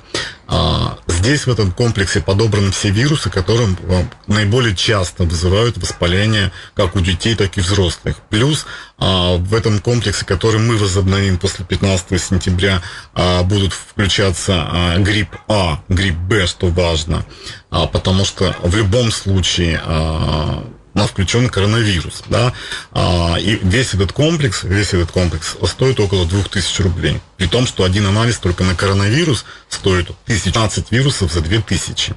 А, 0.48 0.98
здесь 1.06 1.46
в 1.46 1.50
этом 1.50 1.72
комплексе 1.72 2.20
подобраны 2.20 2.72
все 2.72 2.90
вирусы, 2.90 3.30
которые 3.30 3.74
а, 3.88 4.04
наиболее 4.26 4.76
часто 4.76 5.24
вызывают 5.24 5.78
воспаление 5.78 6.52
как 6.74 6.94
у 6.94 7.00
детей, 7.00 7.34
так 7.34 7.56
и 7.56 7.62
взрослых. 7.62 8.16
Плюс 8.28 8.66
а, 8.98 9.36
в 9.38 9.54
этом 9.54 9.78
комплексе, 9.78 10.26
который 10.26 10.60
мы 10.60 10.76
возобновим 10.76 11.38
после 11.38 11.64
15 11.64 12.20
сентября, 12.20 12.82
а, 13.14 13.42
будут 13.44 13.72
включаться 13.72 14.68
а, 14.70 14.98
грипп 14.98 15.30
А, 15.48 15.82
грипп 15.88 16.16
Б, 16.16 16.46
что 16.46 16.66
важно. 16.66 17.24
А, 17.70 17.86
потому 17.86 18.26
что 18.26 18.54
в 18.62 18.76
любом 18.76 19.10
случае... 19.10 19.80
А, 19.82 20.64
нас 20.94 21.10
включен 21.10 21.48
коронавирус, 21.48 22.22
да, 22.28 22.52
а, 22.92 23.36
и 23.38 23.58
весь 23.62 23.94
этот 23.94 24.12
комплекс, 24.12 24.64
весь 24.64 24.94
этот 24.94 25.10
комплекс 25.10 25.56
стоит 25.66 26.00
около 26.00 26.26
2000 26.26 26.82
рублей, 26.82 27.20
при 27.36 27.46
том, 27.46 27.66
что 27.66 27.84
один 27.84 28.06
анализ 28.06 28.38
только 28.38 28.64
на 28.64 28.74
коронавирус 28.74 29.44
стоит 29.68 30.10
1015 30.26 30.90
вирусов 30.90 31.32
за 31.32 31.40
2000. 31.40 32.14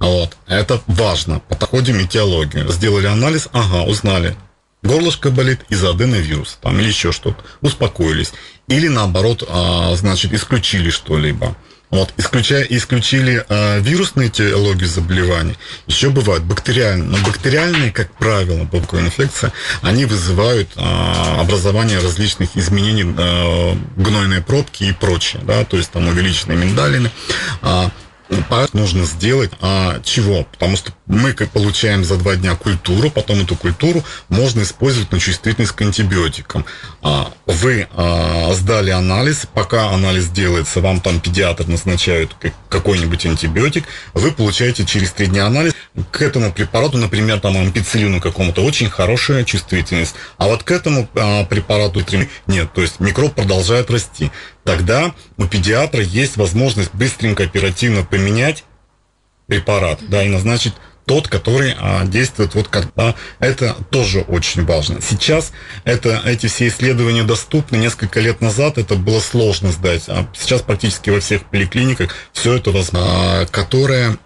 Вот, 0.00 0.36
это 0.46 0.82
важно. 0.86 1.40
Подходим 1.40 2.04
этиологию. 2.04 2.70
Сделали 2.70 3.06
анализ, 3.06 3.48
ага, 3.52 3.84
узнали, 3.84 4.36
горлышко 4.82 5.30
болит 5.30 5.60
из-за 5.68 5.90
аденовируса, 5.90 6.56
там, 6.60 6.78
или 6.78 6.88
еще 6.88 7.12
что-то, 7.12 7.42
успокоились. 7.60 8.32
Или 8.68 8.88
наоборот, 8.88 9.44
а, 9.48 9.94
значит, 9.96 10.32
исключили 10.32 10.90
что-либо. 10.90 11.56
Вот, 11.90 12.12
исключая, 12.16 12.64
исключили 12.64 13.44
э, 13.48 13.80
вирусные 13.80 14.28
теологии 14.28 14.84
заболеваний, 14.84 15.56
еще 15.86 16.10
бывают 16.10 16.42
бактериальные. 16.42 17.08
Но 17.08 17.18
бактериальные, 17.18 17.92
как 17.92 18.12
правило, 18.14 18.64
бактериальная 18.64 19.00
инфекция, 19.00 19.52
они 19.82 20.04
вызывают 20.04 20.70
э, 20.76 20.80
образование 21.40 21.98
различных 22.00 22.56
изменений 22.56 23.04
э, 23.16 23.74
гнойной 23.96 24.42
пробки 24.42 24.84
и 24.84 24.92
прочее. 24.92 25.42
Да, 25.44 25.64
то 25.64 25.76
есть 25.76 25.90
там 25.90 26.08
увеличенные 26.08 26.58
миндалины. 26.58 27.10
Э, 27.62 27.90
нужно 28.72 29.04
сделать 29.04 29.50
а, 29.60 30.00
чего? 30.02 30.44
Потому 30.44 30.76
что 30.76 30.92
мы 31.06 31.34
получаем 31.34 32.04
за 32.04 32.16
два 32.16 32.36
дня 32.36 32.56
культуру, 32.56 33.10
потом 33.10 33.42
эту 33.42 33.56
культуру 33.56 34.02
можно 34.28 34.62
использовать 34.62 35.12
на 35.12 35.20
чувствительность 35.20 35.72
к 35.72 35.82
антибиотикам. 35.82 36.64
А, 37.02 37.32
вы 37.46 37.88
а, 37.92 38.52
сдали 38.54 38.90
анализ, 38.90 39.46
пока 39.52 39.90
анализ 39.90 40.28
делается, 40.28 40.80
вам 40.80 41.00
там 41.00 41.20
педиатр 41.20 41.66
назначает 41.66 42.30
какой-нибудь 42.68 43.26
антибиотик, 43.26 43.84
вы 44.14 44.32
получаете 44.32 44.84
через 44.84 45.12
три 45.12 45.26
дня 45.26 45.46
анализ. 45.46 45.74
К 46.10 46.22
этому 46.22 46.52
препарату, 46.52 46.98
например, 46.98 47.38
там 47.38 47.56
ампицилину 47.56 48.20
какому-то, 48.20 48.62
очень 48.62 48.90
хорошая 48.90 49.44
чувствительность. 49.44 50.14
А 50.38 50.46
вот 50.46 50.62
к 50.62 50.70
этому 50.70 51.08
а, 51.14 51.44
препарату 51.44 52.02
нет, 52.46 52.72
то 52.72 52.82
есть 52.82 53.00
микроб 53.00 53.34
продолжает 53.34 53.90
расти 53.90 54.30
тогда 54.64 55.14
у 55.36 55.46
педиатра 55.46 56.02
есть 56.02 56.36
возможность 56.36 56.94
быстренько, 56.94 57.44
оперативно 57.44 58.02
поменять 58.02 58.64
препарат, 59.46 60.00
да, 60.08 60.24
и 60.24 60.28
назначить 60.28 60.74
тот, 61.06 61.28
который 61.28 61.74
а, 61.78 62.04
действует 62.04 62.54
вот 62.54 62.68
как 62.68 62.88
да, 62.94 63.14
это 63.38 63.76
тоже 63.90 64.20
очень 64.20 64.64
важно. 64.64 65.00
Сейчас 65.00 65.52
это, 65.84 66.22
эти 66.24 66.46
все 66.46 66.68
исследования 66.68 67.24
доступны. 67.24 67.76
Несколько 67.76 68.20
лет 68.20 68.40
назад 68.40 68.78
это 68.78 68.94
было 68.94 69.20
сложно 69.20 69.70
сдать, 69.70 70.04
а 70.08 70.26
сейчас 70.34 70.62
практически 70.62 71.10
во 71.10 71.20
всех 71.20 71.44
поликлиниках 71.44 72.14
все 72.32 72.54
это 72.54 72.70
возможно, 72.70 73.42
а, 73.42 73.46
которое 73.46 74.18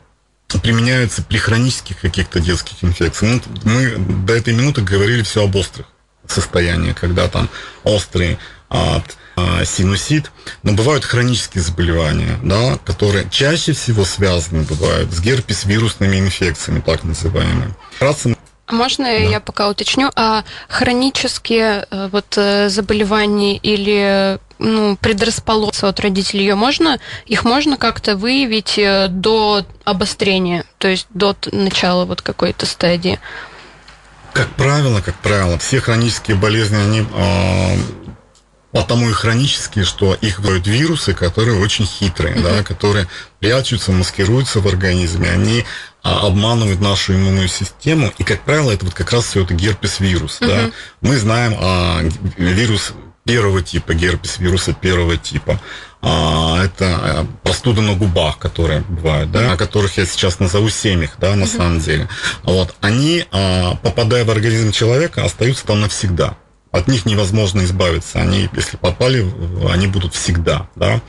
применяется 0.63 1.23
при 1.23 1.37
хронических 1.37 2.01
каких-то 2.01 2.41
детских 2.41 2.83
инфекциях. 2.83 3.41
Ну, 3.65 3.71
мы 3.71 3.97
до 4.25 4.35
этой 4.35 4.55
минуты 4.55 4.81
говорили 4.81 5.23
все 5.23 5.45
об 5.45 5.55
острых 5.57 5.87
состояниях, 6.27 6.99
когда 6.99 7.29
там 7.29 7.49
острые 7.85 8.39
а, 8.71 9.03
а, 9.39 9.65
синусит, 9.65 10.33
но 10.63 10.73
бывают 10.73 11.05
хронические 11.05 11.63
заболевания, 11.63 12.39
да, 12.43 12.79
которые 12.85 13.29
чаще 13.31 13.73
всего 13.73 14.05
связаны 14.05 14.65
бывают 14.65 15.13
с 15.13 15.21
герпес-вирусными 15.21 16.19
инфекциями, 16.19 16.81
так 16.81 17.05
называемыми. 17.05 17.75
Вкратце 17.95 18.35
а 18.67 18.75
можно 18.75 19.05
да. 19.05 19.13
я 19.13 19.41
пока 19.41 19.71
уточню, 19.71 20.11
а 20.15 20.45
хронические 20.69 21.87
э, 21.91 22.09
вот 22.13 22.35
э, 22.37 22.69
заболевания 22.69 23.57
или 23.57 24.39
ну, 24.59 24.95
предрасположенность 24.97 25.85
от 25.85 26.01
родителей, 26.01 26.43
ее 26.43 26.55
можно, 26.55 26.99
их 27.25 27.45
можно 27.45 27.79
как-то 27.79 28.15
выявить 28.15 28.77
э, 28.77 29.09
до 29.09 29.65
обострения, 29.85 30.65
то 30.77 30.87
есть 30.87 31.07
до 31.09 31.35
начала 31.51 32.05
вот 32.05 32.21
какой-то 32.21 32.67
стадии? 32.67 33.19
Как 34.35 34.49
правило, 34.51 35.01
как 35.01 35.15
правило, 35.15 35.57
все 35.59 35.81
хронические 35.81 36.37
болезни, 36.37 36.77
они 36.77 37.07
потому 38.73 39.09
и 39.09 39.13
хронические, 39.13 39.85
что 39.85 40.15
их 40.15 40.39
вызывают 40.39 40.67
вирусы, 40.67 41.15
которые 41.15 41.61
очень 41.61 41.87
хитрые, 41.87 42.35
mm-hmm. 42.35 42.43
да, 42.43 42.63
которые 42.63 43.09
прячутся, 43.41 43.93
маскируются 43.93 44.61
в 44.61 44.69
организме, 44.69 45.31
они 45.31 45.65
а, 46.03 46.27
обманывают 46.27 46.81
нашу 46.81 47.15
иммунную 47.15 47.49
систему, 47.49 48.13
и, 48.19 48.25
как 48.25 48.43
правило, 48.43 48.71
это 48.71 48.85
вот 48.85 48.95
как 48.95 49.13
раз 49.13 49.27
все 49.27 49.43
это 49.45 49.55
герпес-вирус, 49.55 50.39
mm-hmm. 50.41 50.47
да. 50.47 50.71
Мы 51.01 51.17
знаем 51.17 51.57
а, 51.59 52.03
вирус 52.37 52.93
первого 53.25 53.63
типа, 53.63 53.95
герпес 53.95 54.39
вируса 54.39 54.73
первого 54.73 55.17
типа. 55.17 55.61
А, 56.01 56.65
это 56.65 56.85
э, 56.85 57.25
простуда 57.43 57.83
на 57.83 57.95
губах, 57.95 58.39
которые 58.39 58.83
бывают, 58.89 59.33
да, 59.33 59.53
о 59.53 59.57
которых 59.57 59.99
я 59.99 60.07
сейчас 60.07 60.39
назову 60.39 60.69
семих, 60.69 61.17
да, 61.19 61.35
на 61.35 61.43
mm-hmm. 61.43 61.57
самом 61.57 61.81
деле. 61.81 62.09
Вот, 62.45 62.75
они, 62.81 63.25
а, 63.33 63.75
попадая 63.83 64.25
в 64.25 64.31
организм 64.31 64.73
человека, 64.73 65.25
остаются 65.25 65.67
там 65.67 65.81
навсегда 65.81 66.37
от 66.71 66.89
них 66.89 67.07
невозможно 67.07 67.65
избавиться. 67.65 68.21
Они, 68.21 68.49
если 68.53 68.77
попали, 68.77 69.27
они 69.71 69.87
будут 69.87 70.15
всегда, 70.15 70.69
да. 70.77 71.01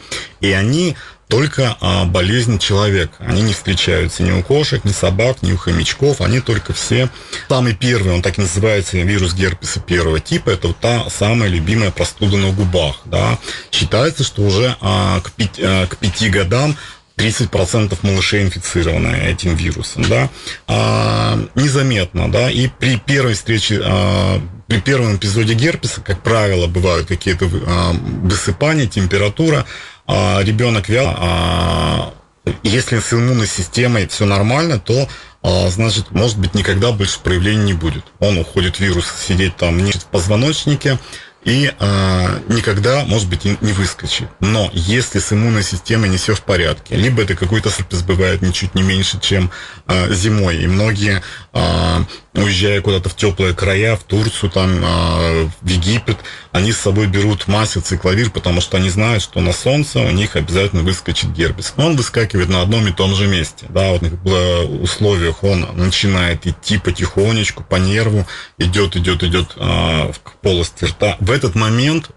И 0.41 0.51
они 0.51 0.95
только 1.29 1.77
а, 1.79 2.05
болезнь 2.05 2.57
человека. 2.57 3.13
Они 3.19 3.43
не 3.43 3.53
встречаются 3.53 4.23
ни 4.23 4.31
у 4.31 4.41
кошек, 4.41 4.83
ни 4.83 4.91
собак, 4.91 5.43
ни 5.43 5.53
у 5.53 5.57
хомячков. 5.57 6.21
Они 6.21 6.39
только 6.39 6.73
все. 6.73 7.07
Самый 7.47 7.75
первый, 7.75 8.13
он 8.13 8.23
так 8.23 8.39
и 8.39 8.41
называется, 8.41 8.97
вирус 8.97 9.35
герпеса 9.35 9.79
первого 9.79 10.19
типа. 10.19 10.49
Это 10.49 10.69
вот 10.69 10.77
та 10.79 11.07
самая 11.11 11.47
любимая 11.47 11.91
простуда 11.91 12.37
на 12.37 12.51
губах. 12.51 13.01
Да. 13.05 13.37
Считается, 13.71 14.23
что 14.23 14.41
уже 14.41 14.75
а, 14.81 15.21
к, 15.21 15.31
пяти, 15.31 15.61
а, 15.63 15.85
к 15.85 15.97
пяти 15.97 16.29
годам 16.29 16.75
30% 17.19 17.97
малышей 18.01 18.43
инфицированы 18.43 19.15
этим 19.27 19.55
вирусом, 19.55 20.03
да, 20.03 20.29
а, 20.67 21.37
незаметно, 21.55 22.31
да, 22.31 22.49
и 22.49 22.67
при 22.67 22.97
первой 22.97 23.33
встрече 23.33 23.81
а, 23.83 24.41
при 24.69 24.79
первом 24.79 25.17
эпизоде 25.17 25.55
герпеса, 25.55 25.99
как 25.99 26.21
правило, 26.21 26.67
бывают 26.67 27.07
какие-то 27.07 27.49
а, 27.67 27.91
высыпания, 27.91 28.85
температура, 28.85 29.65
а, 30.07 30.41
ребенок 30.43 30.87
вял, 30.87 31.07
а, 31.17 32.13
если 32.63 32.99
с 32.99 33.11
иммунной 33.11 33.47
системой 33.47 34.07
все 34.07 34.25
нормально, 34.25 34.79
то 34.79 35.07
значит, 35.69 36.11
может 36.11 36.37
быть, 36.37 36.53
никогда 36.53 36.91
больше 36.91 37.19
проявлений 37.19 37.63
не 37.63 37.73
будет. 37.73 38.03
Он 38.19 38.37
уходит, 38.39 38.79
вирус, 38.79 39.05
сидеть 39.25 39.55
там 39.55 39.77
не 39.77 39.91
в 39.91 40.05
позвоночнике, 40.05 40.97
и 41.43 41.71
э, 41.77 42.39
никогда, 42.49 43.05
может 43.05 43.29
быть, 43.29 43.45
не 43.45 43.71
выскочит. 43.71 44.27
Но 44.39 44.69
если 44.73 45.19
с 45.19 45.31
иммунной 45.31 45.63
системой 45.63 46.09
не 46.09 46.17
все 46.17 46.35
в 46.35 46.41
порядке, 46.41 46.95
либо 46.95 47.23
это 47.23 47.35
какой-то 47.35 47.69
срыв 47.69 48.05
бывает 48.05 48.41
ничуть 48.41 48.75
не 48.75 48.83
меньше, 48.83 49.19
чем 49.21 49.49
э, 49.87 50.13
зимой, 50.13 50.57
и 50.57 50.67
многие, 50.67 51.21
э, 51.53 52.03
уезжая 52.33 52.81
куда-то 52.81 53.09
в 53.09 53.15
теплые 53.15 53.53
края, 53.53 53.95
в 53.95 54.03
Турцию, 54.03 54.49
там, 54.49 54.83
э, 54.83 55.49
в 55.61 55.67
Египет, 55.67 56.17
они 56.51 56.71
с 56.71 56.77
собой 56.77 57.07
берут 57.07 57.47
массе 57.47 57.79
цикловир, 57.79 58.29
потому 58.31 58.59
что 58.59 58.77
они 58.77 58.89
знают, 58.89 59.23
что 59.23 59.39
на 59.39 59.53
солнце 59.53 59.99
у 59.99 60.11
них 60.11 60.35
обязательно 60.35 60.81
выскочит 60.81 61.31
герпес. 61.31 61.73
Он 61.77 61.95
выскакивает 61.95 62.49
на 62.49 62.61
одном 62.61 62.87
и 62.87 62.91
том 62.91 63.15
же 63.15 63.27
месте. 63.27 63.65
Да, 63.69 63.91
вот 63.91 64.01
в 64.01 64.81
условиях 64.81 65.43
он 65.43 65.67
начинает 65.75 66.45
идти 66.45 66.77
потихонечку 66.77 67.63
по 67.63 67.77
нерву, 67.77 68.27
идет, 68.57 68.95
идет, 68.95 69.23
идет 69.23 69.53
э, 69.55 70.11
в 70.11 70.19
полости 70.41 70.85
рта 70.85 71.17
в 71.29 71.31
этот 71.31 71.53
момент 71.53 72.09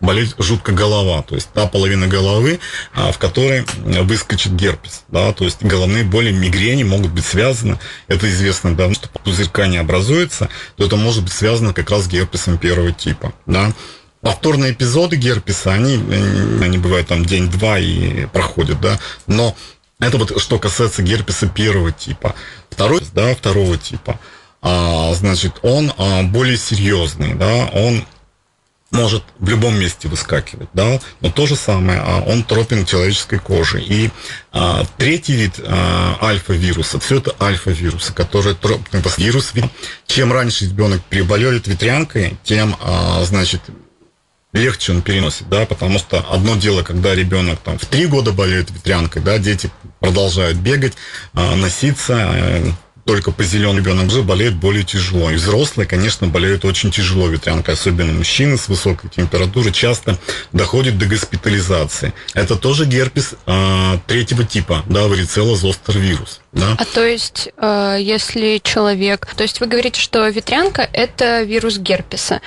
болеть 0.00 0.34
жутко 0.38 0.72
голова, 0.72 1.22
то 1.22 1.36
есть 1.36 1.48
та 1.54 1.66
половина 1.66 2.06
головы, 2.06 2.60
а, 2.92 3.12
в 3.12 3.18
которой 3.18 3.64
выскочит 4.02 4.52
герпес, 4.52 5.04
да, 5.08 5.32
то 5.32 5.44
есть 5.44 5.62
головные 5.62 6.04
боли, 6.04 6.32
мигрени 6.32 6.82
могут 6.82 7.12
быть 7.12 7.24
связаны, 7.24 7.78
это 8.08 8.28
известно 8.28 8.76
давно, 8.76 8.94
что 8.94 9.08
пузырька 9.08 9.68
не 9.68 9.78
образуется, 9.78 10.50
то 10.76 10.84
это 10.84 10.96
может 10.96 11.22
быть 11.22 11.32
связано 11.32 11.72
как 11.72 11.90
раз 11.90 12.04
с 12.04 12.08
герпесом 12.08 12.58
первого 12.58 12.92
типа, 12.92 13.32
да. 13.46 13.72
Повторные 14.20 14.72
эпизоды 14.72 15.16
герпеса, 15.16 15.72
они, 15.72 15.94
они 16.62 16.78
бывают 16.78 17.08
там 17.08 17.24
день-два 17.24 17.78
и 17.78 18.26
проходят, 18.26 18.80
да, 18.80 19.00
но 19.26 19.56
это 19.98 20.18
вот 20.18 20.40
что 20.42 20.58
касается 20.58 21.02
герпеса 21.02 21.48
первого 21.48 21.90
типа. 21.90 22.34
Второй, 22.70 23.00
да, 23.14 23.34
второго 23.34 23.78
типа, 23.78 24.20
а, 24.60 25.14
значит, 25.14 25.54
он 25.62 25.92
а, 25.96 26.22
более 26.22 26.58
серьезный, 26.58 27.34
да, 27.34 27.70
он 27.72 28.04
может 28.92 29.24
в 29.38 29.48
любом 29.48 29.78
месте 29.80 30.06
выскакивать, 30.06 30.68
да, 30.74 31.00
но 31.20 31.30
то 31.30 31.46
же 31.46 31.56
самое, 31.56 32.00
а 32.00 32.20
он 32.20 32.44
тропен 32.44 32.84
человеческой 32.84 33.38
кожи. 33.38 33.80
И 33.80 34.10
а, 34.52 34.84
третий 34.98 35.34
вид 35.34 35.54
а, 35.58 36.18
альфа-вируса, 36.22 37.00
все 37.00 37.18
это 37.18 37.34
альфа-вирусы, 37.40 38.12
которые 38.12 38.54
тропны 38.54 39.02
вирус. 39.16 39.52
Чем 40.06 40.32
раньше 40.32 40.66
ребенок 40.66 41.02
переболеет 41.04 41.66
ветрянкой, 41.66 42.36
тем, 42.44 42.76
а, 42.80 43.24
значит, 43.24 43.62
легче 44.52 44.92
он 44.92 45.02
переносит, 45.02 45.48
да, 45.48 45.64
потому 45.64 45.98
что 45.98 46.24
одно 46.30 46.56
дело, 46.56 46.82
когда 46.82 47.14
ребенок 47.14 47.60
там 47.60 47.78
в 47.78 47.86
три 47.86 48.06
года 48.06 48.32
болеет 48.32 48.70
ветрянкой, 48.70 49.22
да, 49.22 49.38
дети 49.38 49.70
продолжают 50.00 50.58
бегать, 50.58 50.92
а, 51.32 51.56
носиться, 51.56 52.14
а, 52.18 52.72
только 53.04 53.32
по 53.32 53.42
зеленому 53.42 53.78
ребенок 53.78 54.06
уже 54.06 54.22
болеет 54.22 54.54
более 54.54 54.84
тяжело. 54.84 55.30
И 55.30 55.34
взрослые, 55.34 55.86
конечно, 55.86 56.26
болеют 56.28 56.64
очень 56.64 56.90
тяжело 56.90 57.28
ветрянкой, 57.28 57.74
особенно 57.74 58.12
мужчины 58.12 58.56
с 58.56 58.68
высокой 58.68 59.10
температурой 59.10 59.72
часто 59.72 60.18
доходят 60.52 60.98
до 60.98 61.06
госпитализации. 61.06 62.12
Это 62.34 62.56
тоже 62.56 62.86
герпес 62.86 63.34
э, 63.46 63.98
третьего 64.06 64.44
типа, 64.44 64.84
да, 64.86 65.08
варицелла 65.08 65.56
зостер 65.56 65.98
вирус. 65.98 66.40
Да? 66.52 66.76
А 66.78 66.84
то 66.84 67.04
есть, 67.04 67.48
э, 67.56 67.96
если 68.00 68.60
человек... 68.62 69.26
То 69.34 69.42
есть 69.42 69.60
вы 69.60 69.66
говорите, 69.66 70.00
что 70.00 70.28
ветрянка– 70.28 70.88
это 70.92 71.42
вирус 71.42 71.78
герпеса. 71.78 72.40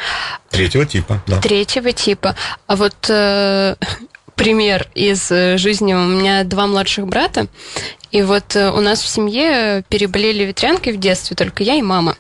Третьего 0.50 0.86
типа, 0.86 1.22
да. 1.28 1.42
Третьего 1.42 1.92
типа. 1.92 2.36
А 2.68 2.76
вот 2.76 2.96
э, 3.10 3.76
пример 4.36 4.88
из 4.94 5.32
э, 5.32 5.58
жизни. 5.58 5.94
У 5.94 6.06
меня 6.06 6.44
два 6.44 6.68
младших 6.68 7.08
брата, 7.08 7.48
и 8.16 8.22
вот 8.22 8.56
э, 8.56 8.72
у 8.72 8.80
нас 8.80 9.02
в 9.02 9.10
семье 9.10 9.84
переболели 9.90 10.46
ветрянкой 10.46 10.94
в 10.94 11.00
детстве 11.02 11.36
только 11.36 11.64
я 11.64 11.76
и 11.76 11.82
мама. 11.82 12.16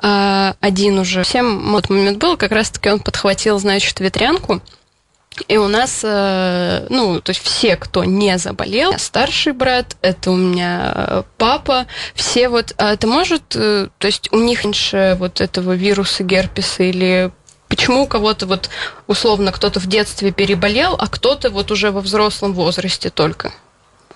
А 0.00 0.56
один 0.60 0.98
уже 0.98 1.22
всем 1.22 1.70
вот 1.70 1.88
момент 1.90 2.18
был, 2.18 2.36
как 2.36 2.50
раз-таки 2.50 2.90
он 2.90 2.98
подхватил, 2.98 3.60
значит, 3.60 4.00
ветрянку. 4.00 4.60
И 5.46 5.58
у 5.58 5.68
нас, 5.68 6.00
э, 6.02 6.88
ну, 6.90 7.20
то 7.20 7.30
есть 7.30 7.40
все, 7.40 7.76
кто 7.76 8.02
не 8.02 8.36
заболел, 8.36 8.98
старший 8.98 9.52
брат, 9.52 9.96
это 10.02 10.32
у 10.32 10.36
меня 10.36 11.22
папа, 11.38 11.86
все 12.16 12.48
вот, 12.48 12.74
а 12.76 12.92
это 12.92 13.06
может, 13.06 13.46
то 13.50 13.90
есть 14.02 14.32
у 14.32 14.40
них 14.40 14.64
меньше 14.64 15.16
вот 15.20 15.40
этого 15.40 15.74
вируса 15.74 16.24
герпеса 16.24 16.82
или 16.82 17.30
Почему 17.68 18.04
у 18.04 18.06
кого-то 18.06 18.46
вот 18.46 18.70
условно 19.08 19.50
кто-то 19.50 19.80
в 19.80 19.86
детстве 19.86 20.30
переболел, 20.30 20.96
а 20.98 21.08
кто-то 21.08 21.50
вот 21.50 21.72
уже 21.72 21.90
во 21.90 22.00
взрослом 22.00 22.54
возрасте 22.54 23.10
только? 23.10 23.52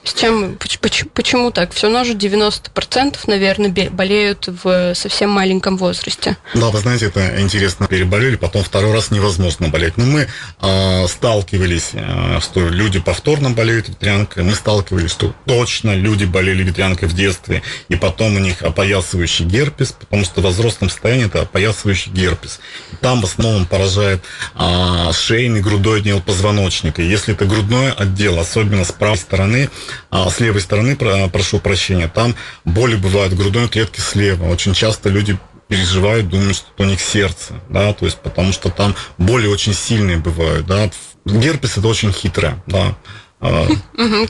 С 0.02 0.14
чем, 0.14 0.56
почему, 0.56 1.10
почему 1.12 1.50
так? 1.50 1.72
Все 1.72 1.88
равно 1.88 2.04
же 2.04 2.14
90%, 2.14 3.18
наверное, 3.26 3.90
болеют 3.90 4.48
в 4.48 4.94
совсем 4.94 5.28
маленьком 5.30 5.76
возрасте. 5.76 6.38
Да, 6.54 6.70
вы 6.70 6.78
знаете, 6.78 7.06
это 7.06 7.40
интересно. 7.40 7.86
Переболели, 7.86 8.36
потом 8.36 8.64
второй 8.64 8.92
раз 8.92 9.10
невозможно 9.10 9.68
болеть. 9.68 9.98
Но 9.98 10.06
мы 10.06 10.26
э, 10.60 11.06
сталкивались, 11.06 11.90
э, 11.92 12.40
что 12.40 12.68
люди 12.68 12.98
повторно 12.98 13.50
болеют 13.50 13.90
ветрянкой. 13.90 14.44
Мы 14.44 14.54
сталкивались, 14.54 15.10
что 15.10 15.34
точно 15.44 15.94
люди 15.94 16.24
болели 16.24 16.62
ветрянкой 16.62 17.08
в 17.08 17.14
детстве, 17.14 17.62
и 17.88 17.96
потом 17.96 18.36
у 18.36 18.38
них 18.38 18.62
опоясывающий 18.62 19.44
герпес, 19.44 19.92
потому 19.92 20.24
что 20.24 20.40
в 20.40 20.46
взрослом 20.46 20.88
состоянии 20.88 21.26
это 21.26 21.42
опоясывающий 21.42 22.10
герпес. 22.10 22.60
Там 23.02 23.20
в 23.20 23.24
основном 23.24 23.66
поражает 23.66 24.22
э, 24.54 25.12
шейный 25.12 25.60
грудной 25.60 25.98
отдел 26.00 26.22
позвоночника. 26.22 27.02
Если 27.02 27.34
это 27.34 27.44
грудной 27.44 27.92
отдел, 27.92 28.38
особенно 28.38 28.84
с 28.86 28.92
правой 28.92 29.18
стороны, 29.18 29.68
а 30.10 30.28
с 30.30 30.40
левой 30.40 30.60
стороны, 30.60 30.96
прошу 30.96 31.58
прощения, 31.58 32.08
там 32.08 32.34
боли 32.64 32.96
бывают 32.96 33.32
в 33.32 33.36
грудной 33.36 33.68
клетке 33.68 34.00
слева. 34.00 34.44
Очень 34.44 34.74
часто 34.74 35.08
люди 35.08 35.38
переживают, 35.68 36.28
думают, 36.28 36.56
что 36.56 36.66
у 36.78 36.84
них 36.84 37.00
сердце, 37.00 37.54
да, 37.68 37.92
то 37.92 38.04
есть 38.04 38.18
потому 38.18 38.52
что 38.52 38.70
там 38.70 38.94
боли 39.18 39.46
очень 39.46 39.74
сильные 39.74 40.16
бывают, 40.16 40.66
да. 40.66 40.90
Герпес 41.24 41.78
это 41.78 41.86
очень 41.86 42.12
хитрое, 42.12 42.62
да. 42.66 42.96
А, 43.40 43.66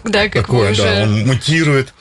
да, 0.04 0.28
Такое, 0.28 0.74
да, 0.74 1.02
он 1.02 1.26
мутирует, 1.26 1.92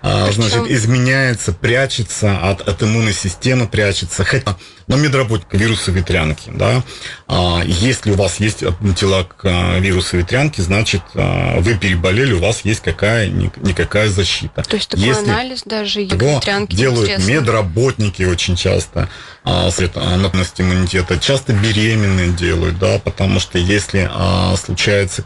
а, 0.00 0.30
значит, 0.30 0.70
изменяется, 0.70 1.52
прячется 1.52 2.38
от, 2.38 2.60
от 2.60 2.82
иммунной 2.82 3.12
системы, 3.14 3.66
прячется. 3.66 4.22
Хотя, 4.22 4.56
но 4.86 4.96
медработника 4.96 5.56
вируса 5.56 5.90
ветрянки, 5.90 6.50
да, 6.54 6.84
а, 7.26 7.62
если 7.64 8.12
у 8.12 8.14
вас 8.14 8.38
есть 8.38 8.62
тела 8.96 9.24
к 9.24 9.40
а, 9.44 9.78
вирусу 9.78 10.18
ветрянки, 10.18 10.60
значит, 10.60 11.02
а, 11.14 11.58
вы 11.60 11.74
переболели, 11.74 12.34
у 12.34 12.38
вас 12.38 12.60
есть 12.64 12.80
какая-никакая 12.82 14.08
защита. 14.08 14.62
То 14.62 14.76
есть 14.76 14.90
такой 14.90 15.06
если 15.06 15.30
анализ 15.30 15.62
даже 15.64 16.02
ветрянки 16.04 16.76
делают 16.76 17.08
интересно. 17.08 17.30
медработники 17.30 18.22
очень 18.22 18.56
часто, 18.56 19.08
а, 19.42 19.70
натность 20.16 20.60
иммунитета, 20.60 21.18
часто 21.18 21.54
беременные 21.54 22.28
делают, 22.28 22.78
да, 22.78 22.98
потому 22.98 23.40
что 23.40 23.58
если 23.58 24.08
а, 24.12 24.54
случаются 24.56 25.24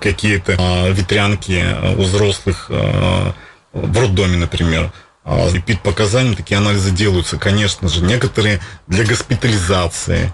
какие-то 0.00 0.56
а, 0.58 0.90
ветрянки 0.90 1.64
у 1.96 2.02
взрослых 2.02 2.66
а, 2.70 3.34
в 3.72 3.98
роддоме, 3.98 4.36
например, 4.36 4.92
липид 5.52 5.78
а, 5.82 5.84
показаниям 5.84 6.34
такие 6.34 6.58
анализы 6.58 6.90
делаются, 6.90 7.38
конечно 7.38 7.88
же. 7.88 8.02
Некоторые 8.02 8.60
для 8.86 9.04
госпитализации 9.04 10.32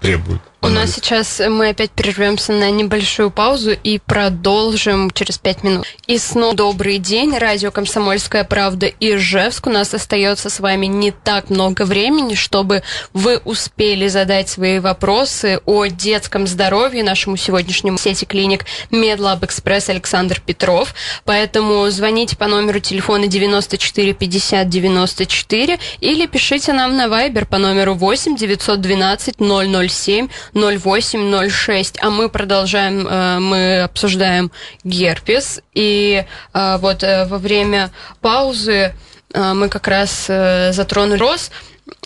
требуют. 0.00 0.42
У 0.64 0.68
нас 0.68 0.94
сейчас 0.94 1.42
мы 1.46 1.68
опять 1.68 1.90
прервемся 1.90 2.54
на 2.54 2.70
небольшую 2.70 3.30
паузу 3.30 3.72
и 3.72 3.98
продолжим 3.98 5.10
через 5.10 5.36
пять 5.36 5.62
минут. 5.62 5.84
И 6.06 6.16
снова 6.16 6.54
добрый 6.54 6.96
день. 6.96 7.36
Радио 7.36 7.70
«Комсомольская 7.70 8.44
правда» 8.44 8.86
Ижевск. 8.86 9.66
У 9.66 9.70
нас 9.70 9.92
остается 9.92 10.48
с 10.48 10.60
вами 10.60 10.86
не 10.86 11.10
так 11.10 11.50
много 11.50 11.84
времени, 11.84 12.34
чтобы 12.34 12.82
вы 13.12 13.42
успели 13.44 14.08
задать 14.08 14.48
свои 14.48 14.78
вопросы 14.78 15.60
о 15.66 15.84
детском 15.84 16.46
здоровье 16.46 17.04
нашему 17.04 17.36
сегодняшнему 17.36 17.98
сети 17.98 18.24
клиник 18.24 18.64
Медлаб 18.90 19.44
Экспресс 19.44 19.90
Александр 19.90 20.40
Петров. 20.40 20.94
Поэтому 21.26 21.90
звоните 21.90 22.38
по 22.38 22.46
номеру 22.46 22.80
телефона 22.80 23.26
94 23.26 24.14
50 24.14 24.66
94 24.70 25.78
или 26.00 26.24
пишите 26.24 26.72
нам 26.72 26.96
на 26.96 27.04
Viber 27.04 27.44
по 27.44 27.58
номеру 27.58 27.92
8 27.92 28.34
912 28.34 29.34
007 29.38 30.28
0806, 30.54 31.98
а 32.00 32.10
мы 32.10 32.28
продолжаем, 32.28 33.06
э, 33.06 33.38
мы 33.40 33.82
обсуждаем 33.82 34.50
герпес, 34.84 35.60
и 35.74 36.24
э, 36.52 36.76
вот 36.78 37.02
э, 37.02 37.26
во 37.26 37.38
время 37.38 37.90
паузы 38.20 38.94
мы 39.36 39.68
как 39.68 39.88
раз 39.88 40.26
затронули 40.28 41.18
рост, 41.18 41.50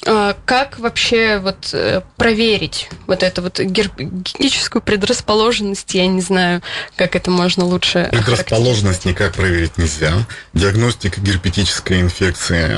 как 0.03 0.79
вообще 0.79 1.39
вот 1.39 1.75
проверить 2.17 2.89
вот 3.07 3.23
эту 3.23 3.43
вот 3.43 3.61
генетическую 3.61 4.81
предрасположенность? 4.81 5.93
Я 5.93 6.07
не 6.07 6.23
знаю, 6.23 6.63
как 6.97 7.17
это 7.17 7.31
можно 7.31 7.67
лучше. 7.67 8.09
Предрасположенность 8.11 9.05
никак 9.05 9.35
проверить 9.35 9.77
нельзя. 9.77 10.27
Диагностика 10.55 11.21
герпетической 11.21 12.01
инфекции 12.01 12.71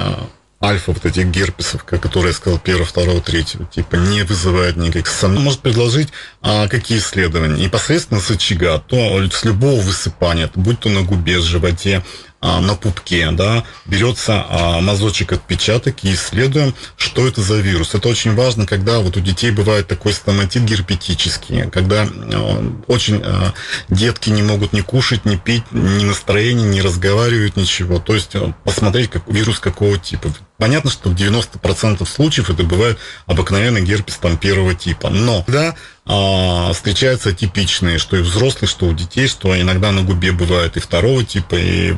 альфа 0.62 0.92
вот 0.92 1.06
этих 1.06 1.26
герпесов, 1.26 1.84
которые 1.84 2.28
я 2.28 2.34
сказал, 2.34 2.58
первого, 2.58 2.84
второго, 2.84 3.20
третьего 3.20 3.64
типа, 3.64 3.96
не 3.96 4.22
вызывает 4.22 4.76
никаких 4.76 5.08
сомнений. 5.08 5.44
Может 5.44 5.60
предложить 5.60 6.08
а, 6.42 6.68
какие 6.68 6.98
исследования? 6.98 7.64
Непосредственно 7.64 8.20
с 8.20 8.30
очага, 8.30 8.78
то 8.78 9.26
с 9.30 9.44
любого 9.44 9.80
высыпания, 9.80 10.50
будь 10.54 10.80
то 10.80 10.90
на 10.90 11.02
губе, 11.02 11.40
животе, 11.40 12.04
а, 12.42 12.60
на 12.60 12.74
пупке, 12.74 13.30
да, 13.32 13.64
берется 13.84 14.44
а, 14.48 14.80
мазочек 14.80 15.32
отпечаток 15.32 16.04
и 16.04 16.14
исследуем, 16.14 16.74
что 16.96 17.26
это 17.26 17.42
за 17.42 17.56
вирус. 17.56 17.94
Это 17.94 18.08
очень 18.08 18.34
важно, 18.34 18.66
когда 18.66 19.00
вот 19.00 19.16
у 19.16 19.20
детей 19.20 19.50
бывает 19.50 19.88
такой 19.88 20.12
стоматит 20.14 20.64
герпетический, 20.64 21.70
когда 21.70 22.04
а, 22.04 22.82
очень 22.86 23.20
а, 23.22 23.52
детки 23.88 24.30
не 24.30 24.42
могут 24.42 24.72
ни 24.72 24.80
кушать, 24.80 25.24
ни 25.24 25.36
пить, 25.36 25.64
ни 25.70 26.04
настроение, 26.04 26.66
не 26.66 26.80
разговаривают, 26.80 27.56
ничего. 27.56 27.98
То 27.98 28.14
есть 28.14 28.34
а, 28.34 28.54
посмотреть, 28.64 29.10
как, 29.10 29.28
вирус 29.28 29.58
какого 29.58 29.98
типа. 29.98 30.30
Понятно, 30.60 30.90
что 30.90 31.08
в 31.08 31.14
90% 31.14 32.06
случаев 32.06 32.50
это 32.50 32.62
бывает 32.64 32.98
обыкновенный 33.24 33.80
герпес 33.80 34.16
там 34.16 34.36
первого 34.36 34.74
типа. 34.74 35.08
Но 35.08 35.42
да, 35.48 35.74
а, 36.12 36.72
встречаются 36.72 37.32
типичные, 37.32 37.98
что 37.98 38.16
и 38.16 38.20
взрослые, 38.20 38.68
что 38.68 38.86
у 38.86 38.92
детей, 38.92 39.28
что 39.28 39.58
иногда 39.58 39.92
на 39.92 40.02
губе 40.02 40.32
бывает 40.32 40.76
и 40.76 40.80
второго 40.80 41.24
типа, 41.24 41.54
и 41.54 41.92
э, 41.92 41.94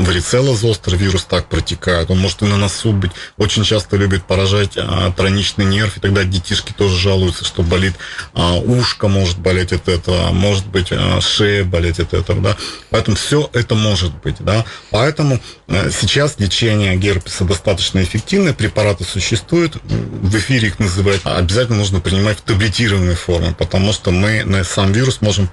варицелла 0.00 0.54
зостер 0.54 0.94
вирус 0.96 1.24
так 1.24 1.48
протекает. 1.48 2.10
Он 2.10 2.18
может 2.18 2.42
и 2.42 2.44
на 2.44 2.58
носу 2.58 2.92
быть. 2.92 3.12
Очень 3.38 3.64
часто 3.64 3.96
любит 3.96 4.24
поражать 4.24 4.72
а, 4.76 5.10
троничный 5.12 5.64
нерв, 5.64 5.96
и 5.96 6.00
тогда 6.00 6.24
детишки 6.24 6.72
тоже 6.72 6.98
жалуются, 6.98 7.46
что 7.46 7.62
болит 7.62 7.94
а, 8.34 8.56
ушко, 8.56 9.08
может 9.08 9.38
болеть 9.38 9.72
от 9.72 9.88
этого, 9.88 10.32
может 10.32 10.66
быть 10.66 10.88
а, 10.90 11.20
шея 11.22 11.64
болеть 11.64 11.98
от 11.98 12.12
этого, 12.12 12.42
да. 12.42 12.56
Поэтому 12.90 13.16
все 13.16 13.48
это 13.54 13.74
может 13.74 14.12
быть, 14.22 14.36
да. 14.40 14.66
Поэтому 14.90 15.40
а, 15.68 15.88
сейчас 15.90 16.34
лечение 16.38 16.94
герпеса 16.96 17.44
достаточно 17.44 17.95
достаточно 17.96 18.02
эффективные, 18.02 18.54
препараты 18.54 19.04
существуют, 19.04 19.76
в 19.84 20.36
эфире 20.36 20.68
их 20.68 20.78
называют, 20.78 21.22
обязательно 21.24 21.78
нужно 21.78 22.00
принимать 22.00 22.38
в 22.38 22.42
таблетированной 22.42 23.14
форме, 23.14 23.54
потому 23.58 23.92
что 23.92 24.10
мы 24.10 24.44
на 24.44 24.64
сам 24.64 24.92
вирус 24.92 25.20
можем 25.20 25.48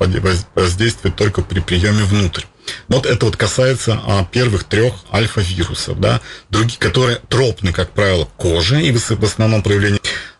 воздействовать 0.55 1.15
только 1.15 1.41
при 1.41 1.59
приеме 1.59 2.03
внутрь. 2.03 2.43
Вот 2.87 3.05
это 3.05 3.25
вот 3.25 3.35
касается 3.35 3.99
а, 4.05 4.25
первых 4.25 4.63
трех 4.63 4.93
альфа-вирусов, 5.11 5.99
да, 5.99 6.21
другие, 6.49 6.79
которые 6.79 7.19
тропны, 7.27 7.73
как 7.73 7.91
правило, 7.91 8.27
кожи 8.37 8.81
и 8.81 8.91
в 8.91 9.23
основном 9.23 9.63
проявление 9.63 9.99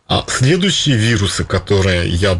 а 0.09 0.25
следующие 0.27 0.97
вирусы, 0.97 1.45
которые 1.45 2.07
я 2.07 2.39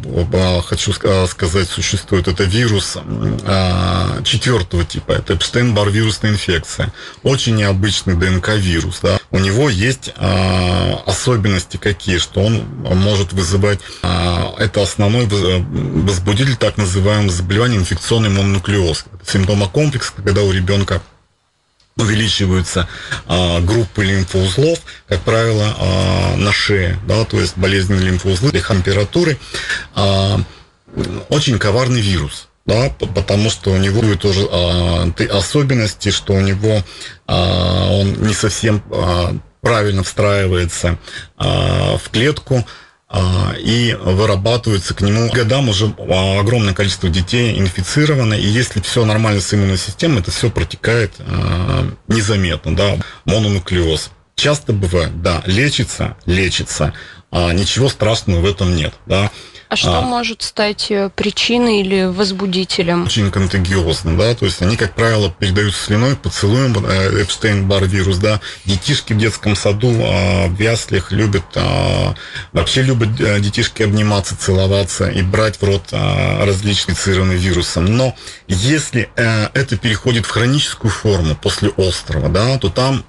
хочу 0.65 0.91
сказать 0.91 1.69
существуют, 1.69 2.27
это 2.27 2.43
вирус 2.43 2.97
а, 3.45 4.21
четвертого 4.23 4.83
типа, 4.83 5.13
это 5.13 5.33
Эпштейн-Бар 5.33 5.89
вирусная 5.89 6.31
инфекция. 6.31 6.91
Очень 7.23 7.55
необычный 7.55 8.15
ДНК-вирус. 8.15 8.99
Да. 9.01 9.17
У 9.33 9.39
него 9.39 9.67
есть 9.67 10.13
а, 10.15 11.01
особенности 11.05 11.77
какие, 11.77 12.19
что 12.19 12.41
он 12.41 12.65
может 12.83 13.33
вызывать, 13.33 13.79
это 14.01 14.81
основной 14.83 15.25
возбудитель 15.25 16.55
так 16.55 16.77
называемого 16.77 17.31
заболевания 17.31 17.77
инфекционный 17.77 18.29
мононуклеоз. 18.29 19.05
Симптомокомплекс, 19.27 20.11
когда 20.11 20.43
у 20.43 20.51
ребенка 20.51 21.01
увеличиваются 21.97 22.87
а, 23.27 23.59
группы 23.61 24.03
лимфоузлов, 24.03 24.79
как 25.07 25.21
правило, 25.21 25.75
а, 25.77 26.35
на 26.37 26.51
шее, 26.51 26.99
да, 27.07 27.23
то 27.25 27.39
есть 27.39 27.57
болезненные 27.57 28.05
лимфоузлы, 28.05 28.51
температуры, 28.51 29.37
а, 29.95 30.39
очень 31.29 31.59
коварный 31.59 32.01
вирус. 32.01 32.47
Да, 32.65 32.89
потому 33.13 33.49
что 33.49 33.71
у 33.71 33.77
него 33.77 34.01
тоже 34.15 34.47
а, 34.49 35.11
особенности, 35.31 36.11
что 36.11 36.33
у 36.33 36.39
него 36.39 36.81
а, 37.27 37.89
он 37.91 38.13
не 38.25 38.33
совсем 38.33 38.81
а, 38.89 39.35
правильно 39.61 40.03
встраивается 40.03 40.97
а, 41.37 41.97
в 41.97 42.09
клетку, 42.09 42.65
а, 43.15 43.53
и 43.59 43.93
вырабатывается 43.93 44.95
к 44.95 45.01
нему 45.01 45.29
годам 45.29 45.69
уже 45.69 45.93
огромное 46.39 46.73
количество 46.73 47.09
детей 47.09 47.59
инфицировано, 47.59 48.33
и 48.33 48.47
если 48.47 48.81
все 48.81 49.05
нормально 49.05 49.39
с 49.39 49.53
иммунной 49.53 49.77
системой, 49.77 50.21
это 50.21 50.31
все 50.31 50.49
протекает 50.49 51.13
а, 51.19 51.87
незаметно, 52.07 52.75
да, 52.75 52.97
мононуклеоз. 53.25 54.09
Часто 54.35 54.73
бывает, 54.73 55.21
да, 55.21 55.43
лечится, 55.45 56.17
лечится, 56.25 56.93
а 57.29 57.53
ничего 57.53 57.87
страшного 57.87 58.39
в 58.39 58.45
этом 58.45 58.75
нет, 58.75 58.95
да. 59.05 59.29
А 59.73 59.75
что 59.75 59.97
а, 59.97 60.01
может 60.01 60.43
стать 60.43 60.91
э, 60.91 61.09
причиной 61.09 61.81
или 61.81 62.03
возбудителем? 62.05 63.05
Очень 63.05 63.31
контагиозно, 63.31 64.15
да, 64.15 64.35
то 64.35 64.45
есть 64.45 64.61
они, 64.61 64.77
как 64.77 64.93
правило, 64.93 65.31
передаются 65.31 65.85
слюной, 65.85 66.15
поцелуем, 66.15 66.75
э, 66.85 67.23
Эпштейн-бар 67.23 67.85
вирус, 67.85 68.17
да, 68.19 68.39
детишки 68.65 69.13
в 69.13 69.17
детском 69.17 69.55
саду, 69.55 69.91
а, 69.99 70.45
в 70.45 70.59
яслях 70.59 71.11
любят, 71.11 71.45
а, 71.55 72.13
вообще 72.51 72.83
любят 72.83 73.19
э, 73.19 73.39
детишки 73.39 73.81
обниматься, 73.81 74.37
целоваться 74.37 75.09
и 75.09 75.23
брать 75.23 75.59
в 75.59 75.63
рот 75.63 75.85
различные 75.91 76.93
цированные 76.93 77.39
вирусом. 77.39 77.85
Но 77.85 78.15
если 78.47 79.09
это 79.15 79.75
переходит 79.77 80.27
в 80.27 80.29
хроническую 80.29 80.91
форму 80.91 81.35
после 81.35 81.69
острова, 81.69 82.29
да, 82.29 82.59
то 82.59 82.69
там 82.69 83.03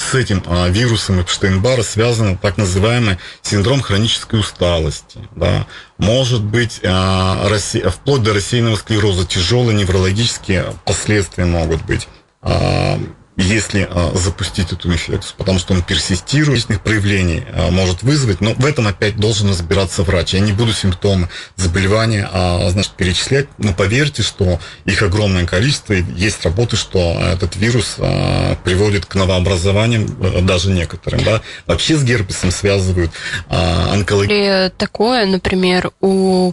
с 0.00 0.14
этим 0.14 0.42
а, 0.46 0.68
вирусом 0.68 1.20
Эпштейн-Барра 1.20 1.82
связан 1.82 2.38
так 2.38 2.56
называемый 2.56 3.18
синдром 3.42 3.80
хронической 3.82 4.40
усталости. 4.40 5.20
Да. 5.36 5.66
Может 5.98 6.42
быть, 6.42 6.80
а, 6.82 7.48
рассе... 7.48 7.88
вплоть 7.90 8.22
до 8.22 8.32
рассеянного 8.32 8.76
склероза 8.76 9.26
тяжелые 9.26 9.76
неврологические 9.76 10.74
последствия 10.84 11.44
могут 11.44 11.82
быть. 11.84 12.08
А, 12.40 12.98
если 13.42 13.88
а, 13.90 14.12
запустить 14.14 14.72
эту 14.72 14.92
инфекцию, 14.92 15.34
потому 15.36 15.58
что 15.58 15.74
он 15.74 15.82
персистирует, 15.82 16.60
различных 16.60 16.82
проявлений 16.82 17.44
а, 17.52 17.70
может 17.70 18.02
вызвать, 18.02 18.40
но 18.40 18.52
в 18.54 18.66
этом 18.66 18.86
опять 18.86 19.16
должен 19.16 19.48
разбираться 19.48 20.02
врач. 20.02 20.34
Я 20.34 20.40
не 20.40 20.52
буду 20.52 20.72
симптомы 20.72 21.28
заболевания 21.56 22.28
а, 22.30 22.68
значит, 22.70 22.92
перечислять, 22.92 23.48
но 23.58 23.72
поверьте, 23.72 24.22
что 24.22 24.60
их 24.84 25.02
огромное 25.02 25.46
количество, 25.46 25.94
и 25.94 26.04
есть 26.16 26.44
работы, 26.44 26.76
что 26.76 27.18
этот 27.20 27.56
вирус 27.56 27.96
а, 27.98 28.56
приводит 28.64 29.06
к 29.06 29.14
новообразованиям, 29.14 30.06
а, 30.20 30.40
даже 30.42 30.70
некоторым. 30.70 31.24
Да? 31.24 31.40
Вообще 31.66 31.96
с 31.96 32.04
герпесом 32.04 32.50
связывают 32.50 33.10
а, 33.48 33.92
онкологию. 33.92 34.70
Такое, 34.76 35.26
например, 35.26 35.90
у 36.00 36.52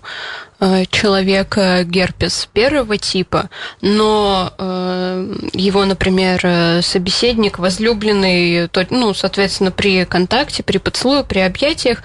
человека 0.89 1.83
герпес 1.83 2.49
первого 2.51 2.97
типа, 2.97 3.49
но 3.81 4.53
э, 4.57 5.35
его, 5.53 5.85
например, 5.85 6.39
э, 6.43 6.81
собеседник, 6.81 7.59
возлюбленный, 7.59 8.67
то, 8.67 8.85
ну, 8.89 9.13
соответственно, 9.13 9.71
при 9.71 10.05
контакте, 10.05 10.63
при 10.63 10.79
поцелуе, 10.79 11.23
при 11.23 11.39
объятиях, 11.39 12.01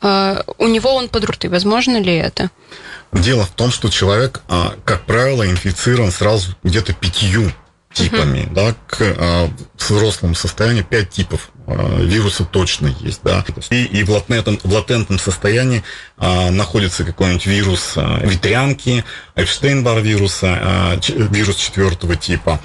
э, 0.00 0.42
у 0.58 0.66
него 0.66 0.94
он 0.94 1.08
подрутый. 1.08 1.48
Возможно 1.48 2.00
ли 2.00 2.14
это? 2.14 2.50
Дело 3.12 3.44
в 3.44 3.50
том, 3.50 3.70
что 3.70 3.90
человек, 3.90 4.40
а, 4.48 4.74
как 4.84 5.02
правило, 5.02 5.46
инфицирован 5.46 6.10
сразу 6.10 6.56
где-то 6.62 6.94
пятью 6.94 7.52
типами, 7.92 8.40
uh-huh. 8.40 8.54
да, 8.54 8.74
к 8.86 8.96
а, 9.00 9.50
взрослому 9.78 10.34
состоянию 10.34 10.82
пять 10.82 11.10
типов 11.10 11.50
а, 11.72 12.00
вируса 12.00 12.44
точно 12.44 12.94
есть, 13.00 13.20
да. 13.24 13.44
И, 13.70 13.84
и 13.84 14.02
в, 14.04 14.10
латентном, 14.10 14.58
в 14.62 14.72
латентном 14.72 15.18
состоянии 15.18 15.82
а, 16.16 16.50
находится 16.50 17.04
какой-нибудь 17.04 17.46
вирус 17.46 17.92
а, 17.96 18.20
ветрянки, 18.24 19.04
Эпштейн-бар 19.34 20.00
вируса, 20.00 20.58
а, 20.60 21.00
ч, 21.00 21.14
вирус 21.14 21.56
четвертого 21.56 22.16
типа. 22.16 22.60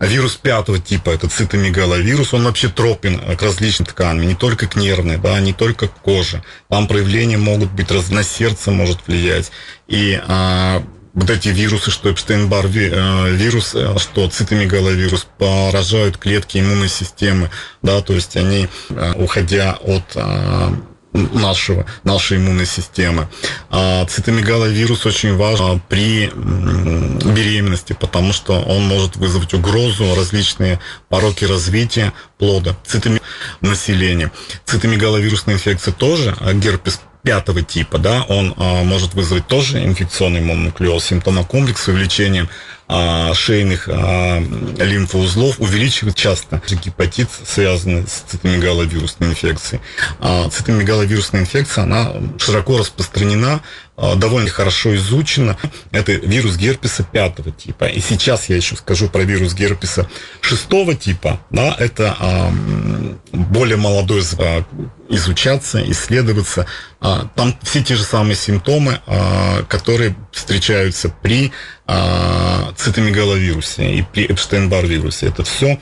Вирус 0.00 0.36
пятого 0.36 0.78
типа, 0.78 1.10
это 1.10 1.28
цитомегаловирус, 1.28 2.34
он 2.34 2.44
вообще 2.44 2.68
тропен 2.68 3.20
к 3.36 3.42
различным 3.42 3.86
тканям, 3.86 4.26
не 4.26 4.34
только 4.34 4.66
к 4.66 4.76
нервной, 4.76 5.18
да, 5.18 5.40
не 5.40 5.52
только 5.52 5.88
к 5.88 5.94
коже. 6.00 6.42
Там 6.68 6.86
проявления 6.88 7.38
могут 7.38 7.70
быть, 7.72 7.90
раз, 7.90 8.10
на 8.10 8.22
сердце 8.22 8.70
может 8.70 8.98
влиять. 9.06 9.50
И 9.88 10.20
а, 10.26 10.82
вот 11.14 11.30
эти 11.30 11.48
вирусы, 11.48 11.90
что 11.90 12.10
Эпштейн-Бар 12.10 12.66
э, 12.66 13.32
вирус, 13.34 13.74
э, 13.74 13.96
что 13.98 14.28
цитомегаловирус 14.28 15.26
поражают 15.38 16.16
клетки 16.16 16.58
иммунной 16.58 16.88
системы, 16.88 17.50
да, 17.82 18.00
то 18.00 18.14
есть 18.14 18.36
они, 18.36 18.68
э, 18.90 19.12
уходя 19.16 19.78
от 19.82 20.16
нашего, 21.12 21.84
нашей 22.04 22.38
иммунной 22.38 22.64
системы. 22.64 23.28
А 23.68 24.06
цитомегаловирус 24.06 25.04
очень 25.04 25.36
важен 25.36 25.82
при 25.86 26.30
беременности, 26.34 27.92
потому 27.92 28.32
что 28.32 28.62
он 28.62 28.84
может 28.84 29.16
вызвать 29.16 29.52
угрозу, 29.52 30.14
различные 30.14 30.80
пороки 31.10 31.44
развития 31.44 32.14
плода, 32.38 32.74
цитоме... 32.86 33.20
населения. 33.60 34.32
Цитомегаловирусная 34.64 35.56
инфекция 35.56 35.92
тоже, 35.92 36.34
а 36.40 36.54
герпес 36.54 36.98
пятого 37.22 37.62
типа, 37.62 37.98
да, 37.98 38.24
он 38.28 38.54
а, 38.56 38.82
может 38.82 39.14
вызвать 39.14 39.46
тоже 39.46 39.84
инфекционный 39.84 40.40
мононуклеоз, 40.40 41.04
симптомокомплекс 41.04 41.82
с 41.82 41.88
увеличением 41.88 42.48
а, 42.88 43.32
шейных 43.32 43.88
а, 43.88 44.40
лимфоузлов 44.40 45.60
увеличивает 45.60 46.16
часто 46.16 46.60
гепатит, 46.68 47.28
связанный 47.44 48.06
с 48.06 48.24
цитомегаловирусной 48.28 49.30
инфекцией. 49.30 49.80
А 50.20 50.48
цитомегаловирусная 50.50 51.42
инфекция, 51.42 51.84
она 51.84 52.12
широко 52.38 52.78
распространена 52.78 53.60
довольно 53.96 54.48
хорошо 54.48 54.94
изучено. 54.96 55.56
Это 55.90 56.12
вирус 56.12 56.56
герпеса 56.56 57.04
пятого 57.04 57.50
типа. 57.50 57.84
И 57.84 58.00
сейчас 58.00 58.48
я 58.48 58.56
еще 58.56 58.76
скажу 58.76 59.08
про 59.08 59.22
вирус 59.22 59.54
герпеса 59.54 60.08
шестого 60.40 60.94
типа. 60.94 61.40
Да, 61.50 61.76
это 61.78 62.16
а, 62.18 62.52
более 63.32 63.76
молодой 63.76 64.22
а, 64.38 64.64
изучаться, 65.08 65.82
исследоваться. 65.90 66.66
А, 67.00 67.28
там 67.34 67.54
все 67.62 67.82
те 67.82 67.94
же 67.94 68.04
самые 68.04 68.36
симптомы, 68.36 69.00
которые 69.68 70.16
встречаются 70.32 71.08
при 71.08 71.52
цитомегаловирусе 72.76 73.96
и 73.96 74.02
при 74.02 74.26
Эпштейн-Бар 74.26 74.86
вирусе. 74.86 75.26
Это 75.26 75.44
все 75.44 75.78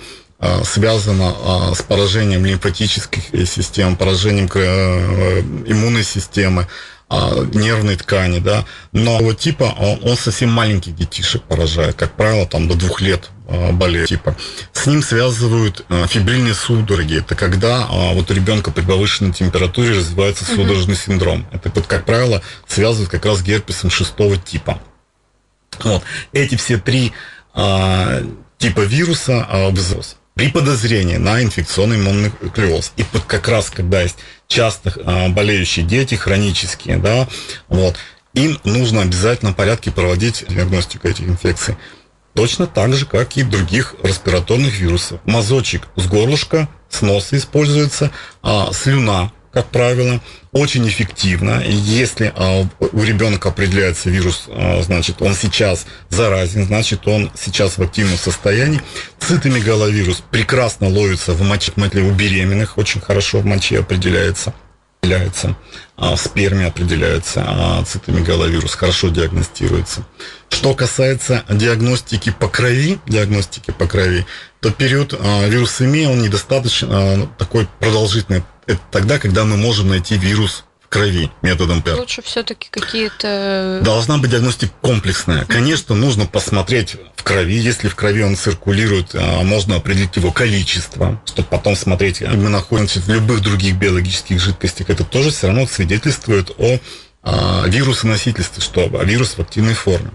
связано 0.65 1.75
с 1.75 1.83
поражением 1.83 2.47
лимфатических 2.47 3.47
систем, 3.47 3.95
поражением 3.97 4.49
э, 4.55 5.41
иммунной 5.67 6.03
системы, 6.03 6.67
а, 7.11 7.45
нервной 7.53 7.97
ткани, 7.97 8.39
да, 8.39 8.65
но 8.93 9.19
вот 9.19 9.39
типа 9.39 9.65
он, 9.79 10.01
он 10.03 10.17
совсем 10.17 10.51
маленьких 10.51 10.95
детишек 10.95 11.43
поражает, 11.43 11.97
как 11.97 12.13
правило, 12.13 12.47
там 12.47 12.69
до 12.69 12.77
двух 12.77 13.01
лет 13.01 13.31
болеет 13.73 14.09
типа. 14.09 14.37
С 14.73 14.87
ним 14.87 15.03
связывают 15.03 15.85
фибрильные 16.07 16.55
судороги. 16.55 17.19
Это 17.19 17.35
когда 17.35 17.89
вот 17.89 18.31
у 18.31 18.35
ребенка 18.35 18.71
при 18.71 18.83
повышенной 18.83 19.33
температуре 19.33 19.91
развивается 19.91 20.45
судорожный 20.45 20.95
mm-hmm. 20.95 21.05
синдром. 21.05 21.47
Это 21.51 21.73
вот, 21.75 21.89
как 21.89 22.05
правило, 22.05 22.43
связывают 22.69 23.11
как 23.11 23.27
раз 23.27 23.39
с 23.39 23.43
герпесом 23.43 23.91
шестого 23.91 24.37
типа. 24.37 24.81
Вот. 25.83 26.05
Эти 26.33 26.55
все 26.55 26.79
три 26.79 27.13
а, 27.55 28.23
типа 28.59 28.83
вируса 28.83 29.45
а, 29.49 29.71
взрос 29.71 30.17
при 30.41 30.49
подозрении 30.49 31.17
на 31.17 31.43
инфекционный 31.43 31.99
мононуклеоз. 31.99 32.95
И 32.97 33.05
вот 33.13 33.25
как 33.25 33.47
раз, 33.47 33.69
когда 33.69 34.01
есть 34.01 34.17
часто 34.49 34.91
а, 35.05 35.29
болеющие 35.29 35.85
дети, 35.85 36.15
хронические, 36.15 36.97
да, 36.97 37.29
вот, 37.69 37.97
им 38.33 38.59
нужно 38.65 39.03
обязательно 39.03 39.53
в 39.53 39.57
порядке 39.57 39.91
проводить 39.91 40.47
диагностику 40.49 41.09
этих 41.09 41.29
инфекций. 41.29 41.77
Точно 42.33 42.67
так 42.67 42.95
же, 42.95 43.05
как 43.05 43.37
и 43.37 43.43
других 43.43 43.97
респираторных 44.03 44.79
вирусов. 44.79 45.21
Мазочек 45.27 45.89
с 45.97 46.07
горлышка, 46.07 46.71
с 46.89 47.03
носа 47.03 47.37
используется, 47.37 48.11
а 48.43 48.73
слюна 48.73 49.33
как 49.53 49.67
правило, 49.67 50.21
очень 50.53 50.89
эффективно. 50.89 51.63
Если 51.67 52.33
а, 52.37 52.67
у 52.81 53.03
ребенка 53.03 53.49
определяется 53.49 54.11
вирус, 54.11 54.45
а, 54.49 54.81
значит, 54.83 55.21
он 55.21 55.35
сейчас 55.35 55.87
заразен, 56.09 56.67
значит, 56.67 57.07
он 57.09 57.31
сейчас 57.39 57.79
в 57.79 57.83
активном 57.83 58.17
состоянии. 58.17 58.81
Цитомегаловирус 59.19 60.23
прекрасно 60.31 60.89
ловится 60.89 61.33
в 61.33 61.43
моче, 61.43 61.73
у 61.77 62.11
беременных, 62.13 62.79
очень 62.79 63.01
хорошо 63.01 63.41
в 63.41 63.47
моче 63.47 63.81
определяется 63.81 64.55
определяется, 65.01 65.57
а 65.97 66.15
в 66.15 66.21
сперме 66.21 66.67
определяется, 66.67 67.43
а 67.47 67.83
цитомегаловирус 67.85 68.75
хорошо 68.75 69.09
диагностируется. 69.09 70.05
Что 70.51 70.75
касается 70.75 71.45
диагностики 71.49 72.31
по 72.31 72.49
крови, 72.49 72.99
диагностики 73.07 73.71
по 73.71 73.87
крови, 73.87 74.27
то 74.61 74.71
период 74.71 75.15
а, 75.19 75.47
вирусемии, 75.49 76.05
он 76.05 76.23
недостаточно 76.23 76.89
а, 76.91 77.29
такой 77.39 77.67
продолжительный. 77.79 78.43
Это 78.71 78.81
тогда, 78.93 79.19
когда 79.19 79.45
мы 79.45 79.57
можем 79.57 79.89
найти 79.89 80.17
вирус 80.17 80.65
крови 80.89 81.29
методом 81.43 81.83
ПР. 81.83 81.97
Лучше 81.99 82.23
все-таки 82.23 82.69
какие-то... 82.71 83.81
Должна 83.83 84.19
быть 84.19 84.31
диагностика 84.31 84.73
комплексная. 84.81 85.45
Конечно, 85.45 85.97
нужно 85.97 86.27
посмотреть 86.27 86.97
в 87.17 87.25
крови. 87.25 87.59
Если 87.59 87.89
в 87.89 87.97
крови 87.97 88.23
он 88.23 88.37
циркулирует, 88.37 89.15
а, 89.15 89.43
можно 89.43 89.77
определить 89.77 90.15
его 90.17 90.31
количество, 90.31 91.21
чтобы 91.25 91.49
потом 91.49 91.75
смотреть, 91.75 92.21
мы 92.21 92.49
находимся 92.49 93.01
в 93.01 93.09
любых 93.09 93.41
других 93.41 93.75
биологических 93.77 94.41
жидкостях. 94.41 94.89
Это 94.89 95.03
тоже 95.03 95.31
все 95.31 95.49
равно 95.49 95.67
свидетельствует 95.67 96.53
о 96.59 96.79
а, 97.23 97.65
вирусоносительстве, 97.67 98.63
что 98.63 98.87
вирус 99.03 99.35
в 99.35 99.41
активной 99.41 99.75
форме 99.75 100.13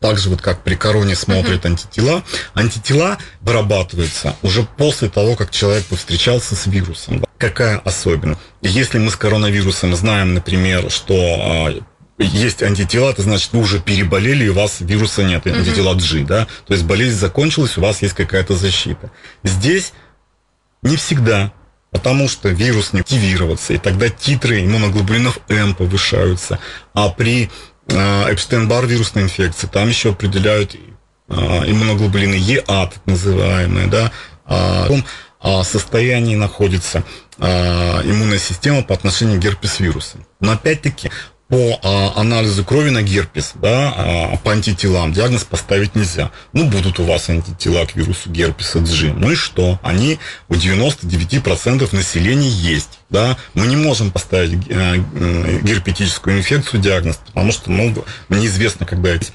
так 0.00 0.18
же 0.18 0.28
вот 0.28 0.42
как 0.42 0.62
при 0.62 0.74
короне 0.74 1.16
смотрят 1.16 1.64
uh-huh. 1.64 1.68
антитела, 1.68 2.22
антитела 2.52 3.16
вырабатываются 3.40 4.36
уже 4.42 4.62
после 4.76 5.08
того, 5.08 5.34
как 5.34 5.50
человек 5.50 5.86
повстречался 5.86 6.54
с 6.54 6.66
вирусом. 6.66 7.24
Какая 7.38 7.78
особенность? 7.78 8.40
Если 8.62 8.98
мы 8.98 9.10
с 9.10 9.16
коронавирусом 9.16 9.94
знаем, 9.94 10.34
например, 10.34 10.90
что 10.90 11.14
а, 11.14 11.74
есть 12.18 12.62
антитела, 12.62 13.10
это 13.10 13.22
значит, 13.22 13.52
вы 13.52 13.60
уже 13.60 13.80
переболели, 13.80 14.44
и 14.44 14.48
у 14.48 14.54
вас 14.54 14.76
вируса 14.80 15.24
нет, 15.24 15.46
антитела 15.46 15.94
G, 15.94 16.24
да? 16.24 16.46
То 16.66 16.74
есть 16.74 16.84
болезнь 16.84 17.18
закончилась, 17.18 17.76
у 17.76 17.80
вас 17.80 18.02
есть 18.02 18.14
какая-то 18.14 18.54
защита. 18.54 19.10
Здесь 19.42 19.92
не 20.82 20.96
всегда, 20.96 21.52
потому 21.90 22.28
что 22.28 22.48
вирус 22.50 22.92
не 22.92 23.00
активироваться, 23.00 23.72
и 23.72 23.78
тогда 23.78 24.08
титры 24.08 24.64
иммуноглобулинов 24.64 25.38
М 25.48 25.74
повышаются. 25.74 26.60
А 26.92 27.08
при 27.08 27.50
Эпштейн-Бар 27.88 28.86
вирусной 28.86 29.24
инфекции, 29.24 29.66
там 29.66 29.88
еще 29.88 30.10
определяют 30.10 30.76
а, 31.28 31.64
иммуноглобулины 31.66 32.34
ЕА, 32.34 32.86
так 32.86 33.00
называемые, 33.06 33.88
да, 33.88 34.12
а, 34.46 34.80
в 34.80 34.82
каком 34.82 35.04
состоянии 35.64 36.36
находится 36.36 37.04
иммунная 37.38 38.38
система 38.38 38.82
по 38.82 38.94
отношению 38.94 39.40
к 39.40 39.42
герпес-вирусу. 39.42 40.18
Но 40.40 40.52
опять-таки 40.52 41.10
по 41.48 41.78
а, 41.82 42.20
анализу 42.20 42.64
крови 42.64 42.90
на 42.90 43.02
герпес, 43.02 43.52
да, 43.54 43.92
а, 43.96 44.36
по 44.38 44.52
антителам 44.52 45.12
диагноз 45.12 45.44
поставить 45.44 45.94
нельзя. 45.94 46.30
Ну, 46.52 46.68
будут 46.68 46.98
у 46.98 47.04
вас 47.04 47.28
антитела 47.28 47.84
к 47.84 47.94
вирусу 47.94 48.30
герпеса 48.30 48.80
G. 48.80 49.12
Ну 49.12 49.30
и 49.30 49.34
что? 49.34 49.78
Они 49.82 50.18
у 50.48 50.54
99% 50.54 51.94
населения 51.94 52.48
есть. 52.48 53.00
Да? 53.10 53.36
Мы 53.52 53.66
не 53.66 53.76
можем 53.76 54.10
поставить 54.10 54.66
э, 54.68 54.96
герпетическую 55.62 56.38
инфекцию 56.38 56.80
диагноз, 56.80 57.20
потому 57.26 57.52
что 57.52 57.70
ну, 57.70 58.04
неизвестно, 58.30 58.86
когда 58.86 59.10
это. 59.10 59.26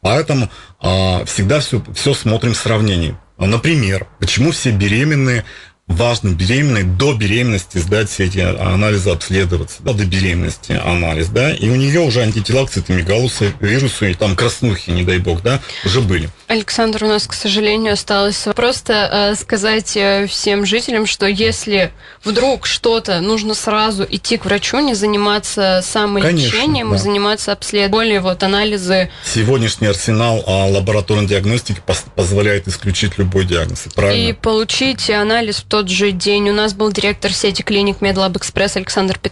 Поэтому 0.00 0.50
а, 0.80 1.24
всегда 1.24 1.60
все, 1.60 1.82
все 1.94 2.12
смотрим 2.12 2.52
в 2.52 2.58
сравнении. 2.58 3.16
Например, 3.38 4.06
почему 4.20 4.52
все 4.52 4.70
беременные 4.70 5.44
важно 5.86 6.30
беременной 6.30 6.82
до 6.82 7.14
беременности 7.14 7.78
сдать 7.78 8.08
все 8.10 8.24
эти 8.24 8.38
анализы, 8.38 9.10
обследоваться, 9.10 9.82
да, 9.82 9.92
до 9.92 10.04
беременности 10.04 10.72
анализ, 10.72 11.28
да, 11.28 11.52
и 11.52 11.68
у 11.68 11.76
нее 11.76 12.00
уже 12.00 12.22
антитела 12.22 12.66
к 12.66 12.70
цитомегалусу, 12.70 13.46
вирусу 13.60 14.06
и 14.06 14.14
там 14.14 14.34
краснухи, 14.34 14.90
не 14.90 15.02
дай 15.02 15.18
бог, 15.18 15.42
да, 15.42 15.60
уже 15.84 16.00
были. 16.00 16.30
Александр, 16.46 17.04
у 17.04 17.08
нас, 17.08 17.26
к 17.26 17.32
сожалению, 17.32 17.94
осталось 17.94 18.46
просто 18.54 19.32
э, 19.32 19.34
сказать 19.34 19.98
всем 20.28 20.66
жителям, 20.66 21.06
что 21.06 21.26
если 21.26 21.92
вдруг 22.22 22.66
что-то, 22.66 23.20
нужно 23.20 23.54
сразу 23.54 24.06
идти 24.08 24.36
к 24.36 24.44
врачу, 24.44 24.78
не 24.80 24.94
заниматься 24.94 25.80
самолечением, 25.82 26.88
Конечно, 26.88 26.90
да. 26.90 26.98
заниматься 26.98 27.52
обследованием, 27.52 27.90
более 27.90 28.20
вот 28.20 28.42
анализы. 28.42 29.10
Сегодняшний 29.24 29.86
арсенал 29.86 30.42
а, 30.46 30.66
лабораторной 30.66 31.26
диагностики 31.26 31.80
позволяет 32.14 32.68
исключить 32.68 33.18
любой 33.18 33.44
диагноз, 33.44 33.86
правильно? 33.94 34.30
И 34.30 34.32
получить 34.32 35.08
анализ 35.10 35.56
в 35.56 35.64
тот 35.74 35.88
же 35.88 36.12
день. 36.12 36.50
У 36.50 36.52
нас 36.52 36.72
был 36.72 36.92
директор 36.92 37.32
сети 37.32 37.62
клиник 37.62 38.00
Медлаб 38.00 38.36
Экспресс 38.36 38.76
Александр 38.76 39.18
Петров. 39.18 39.24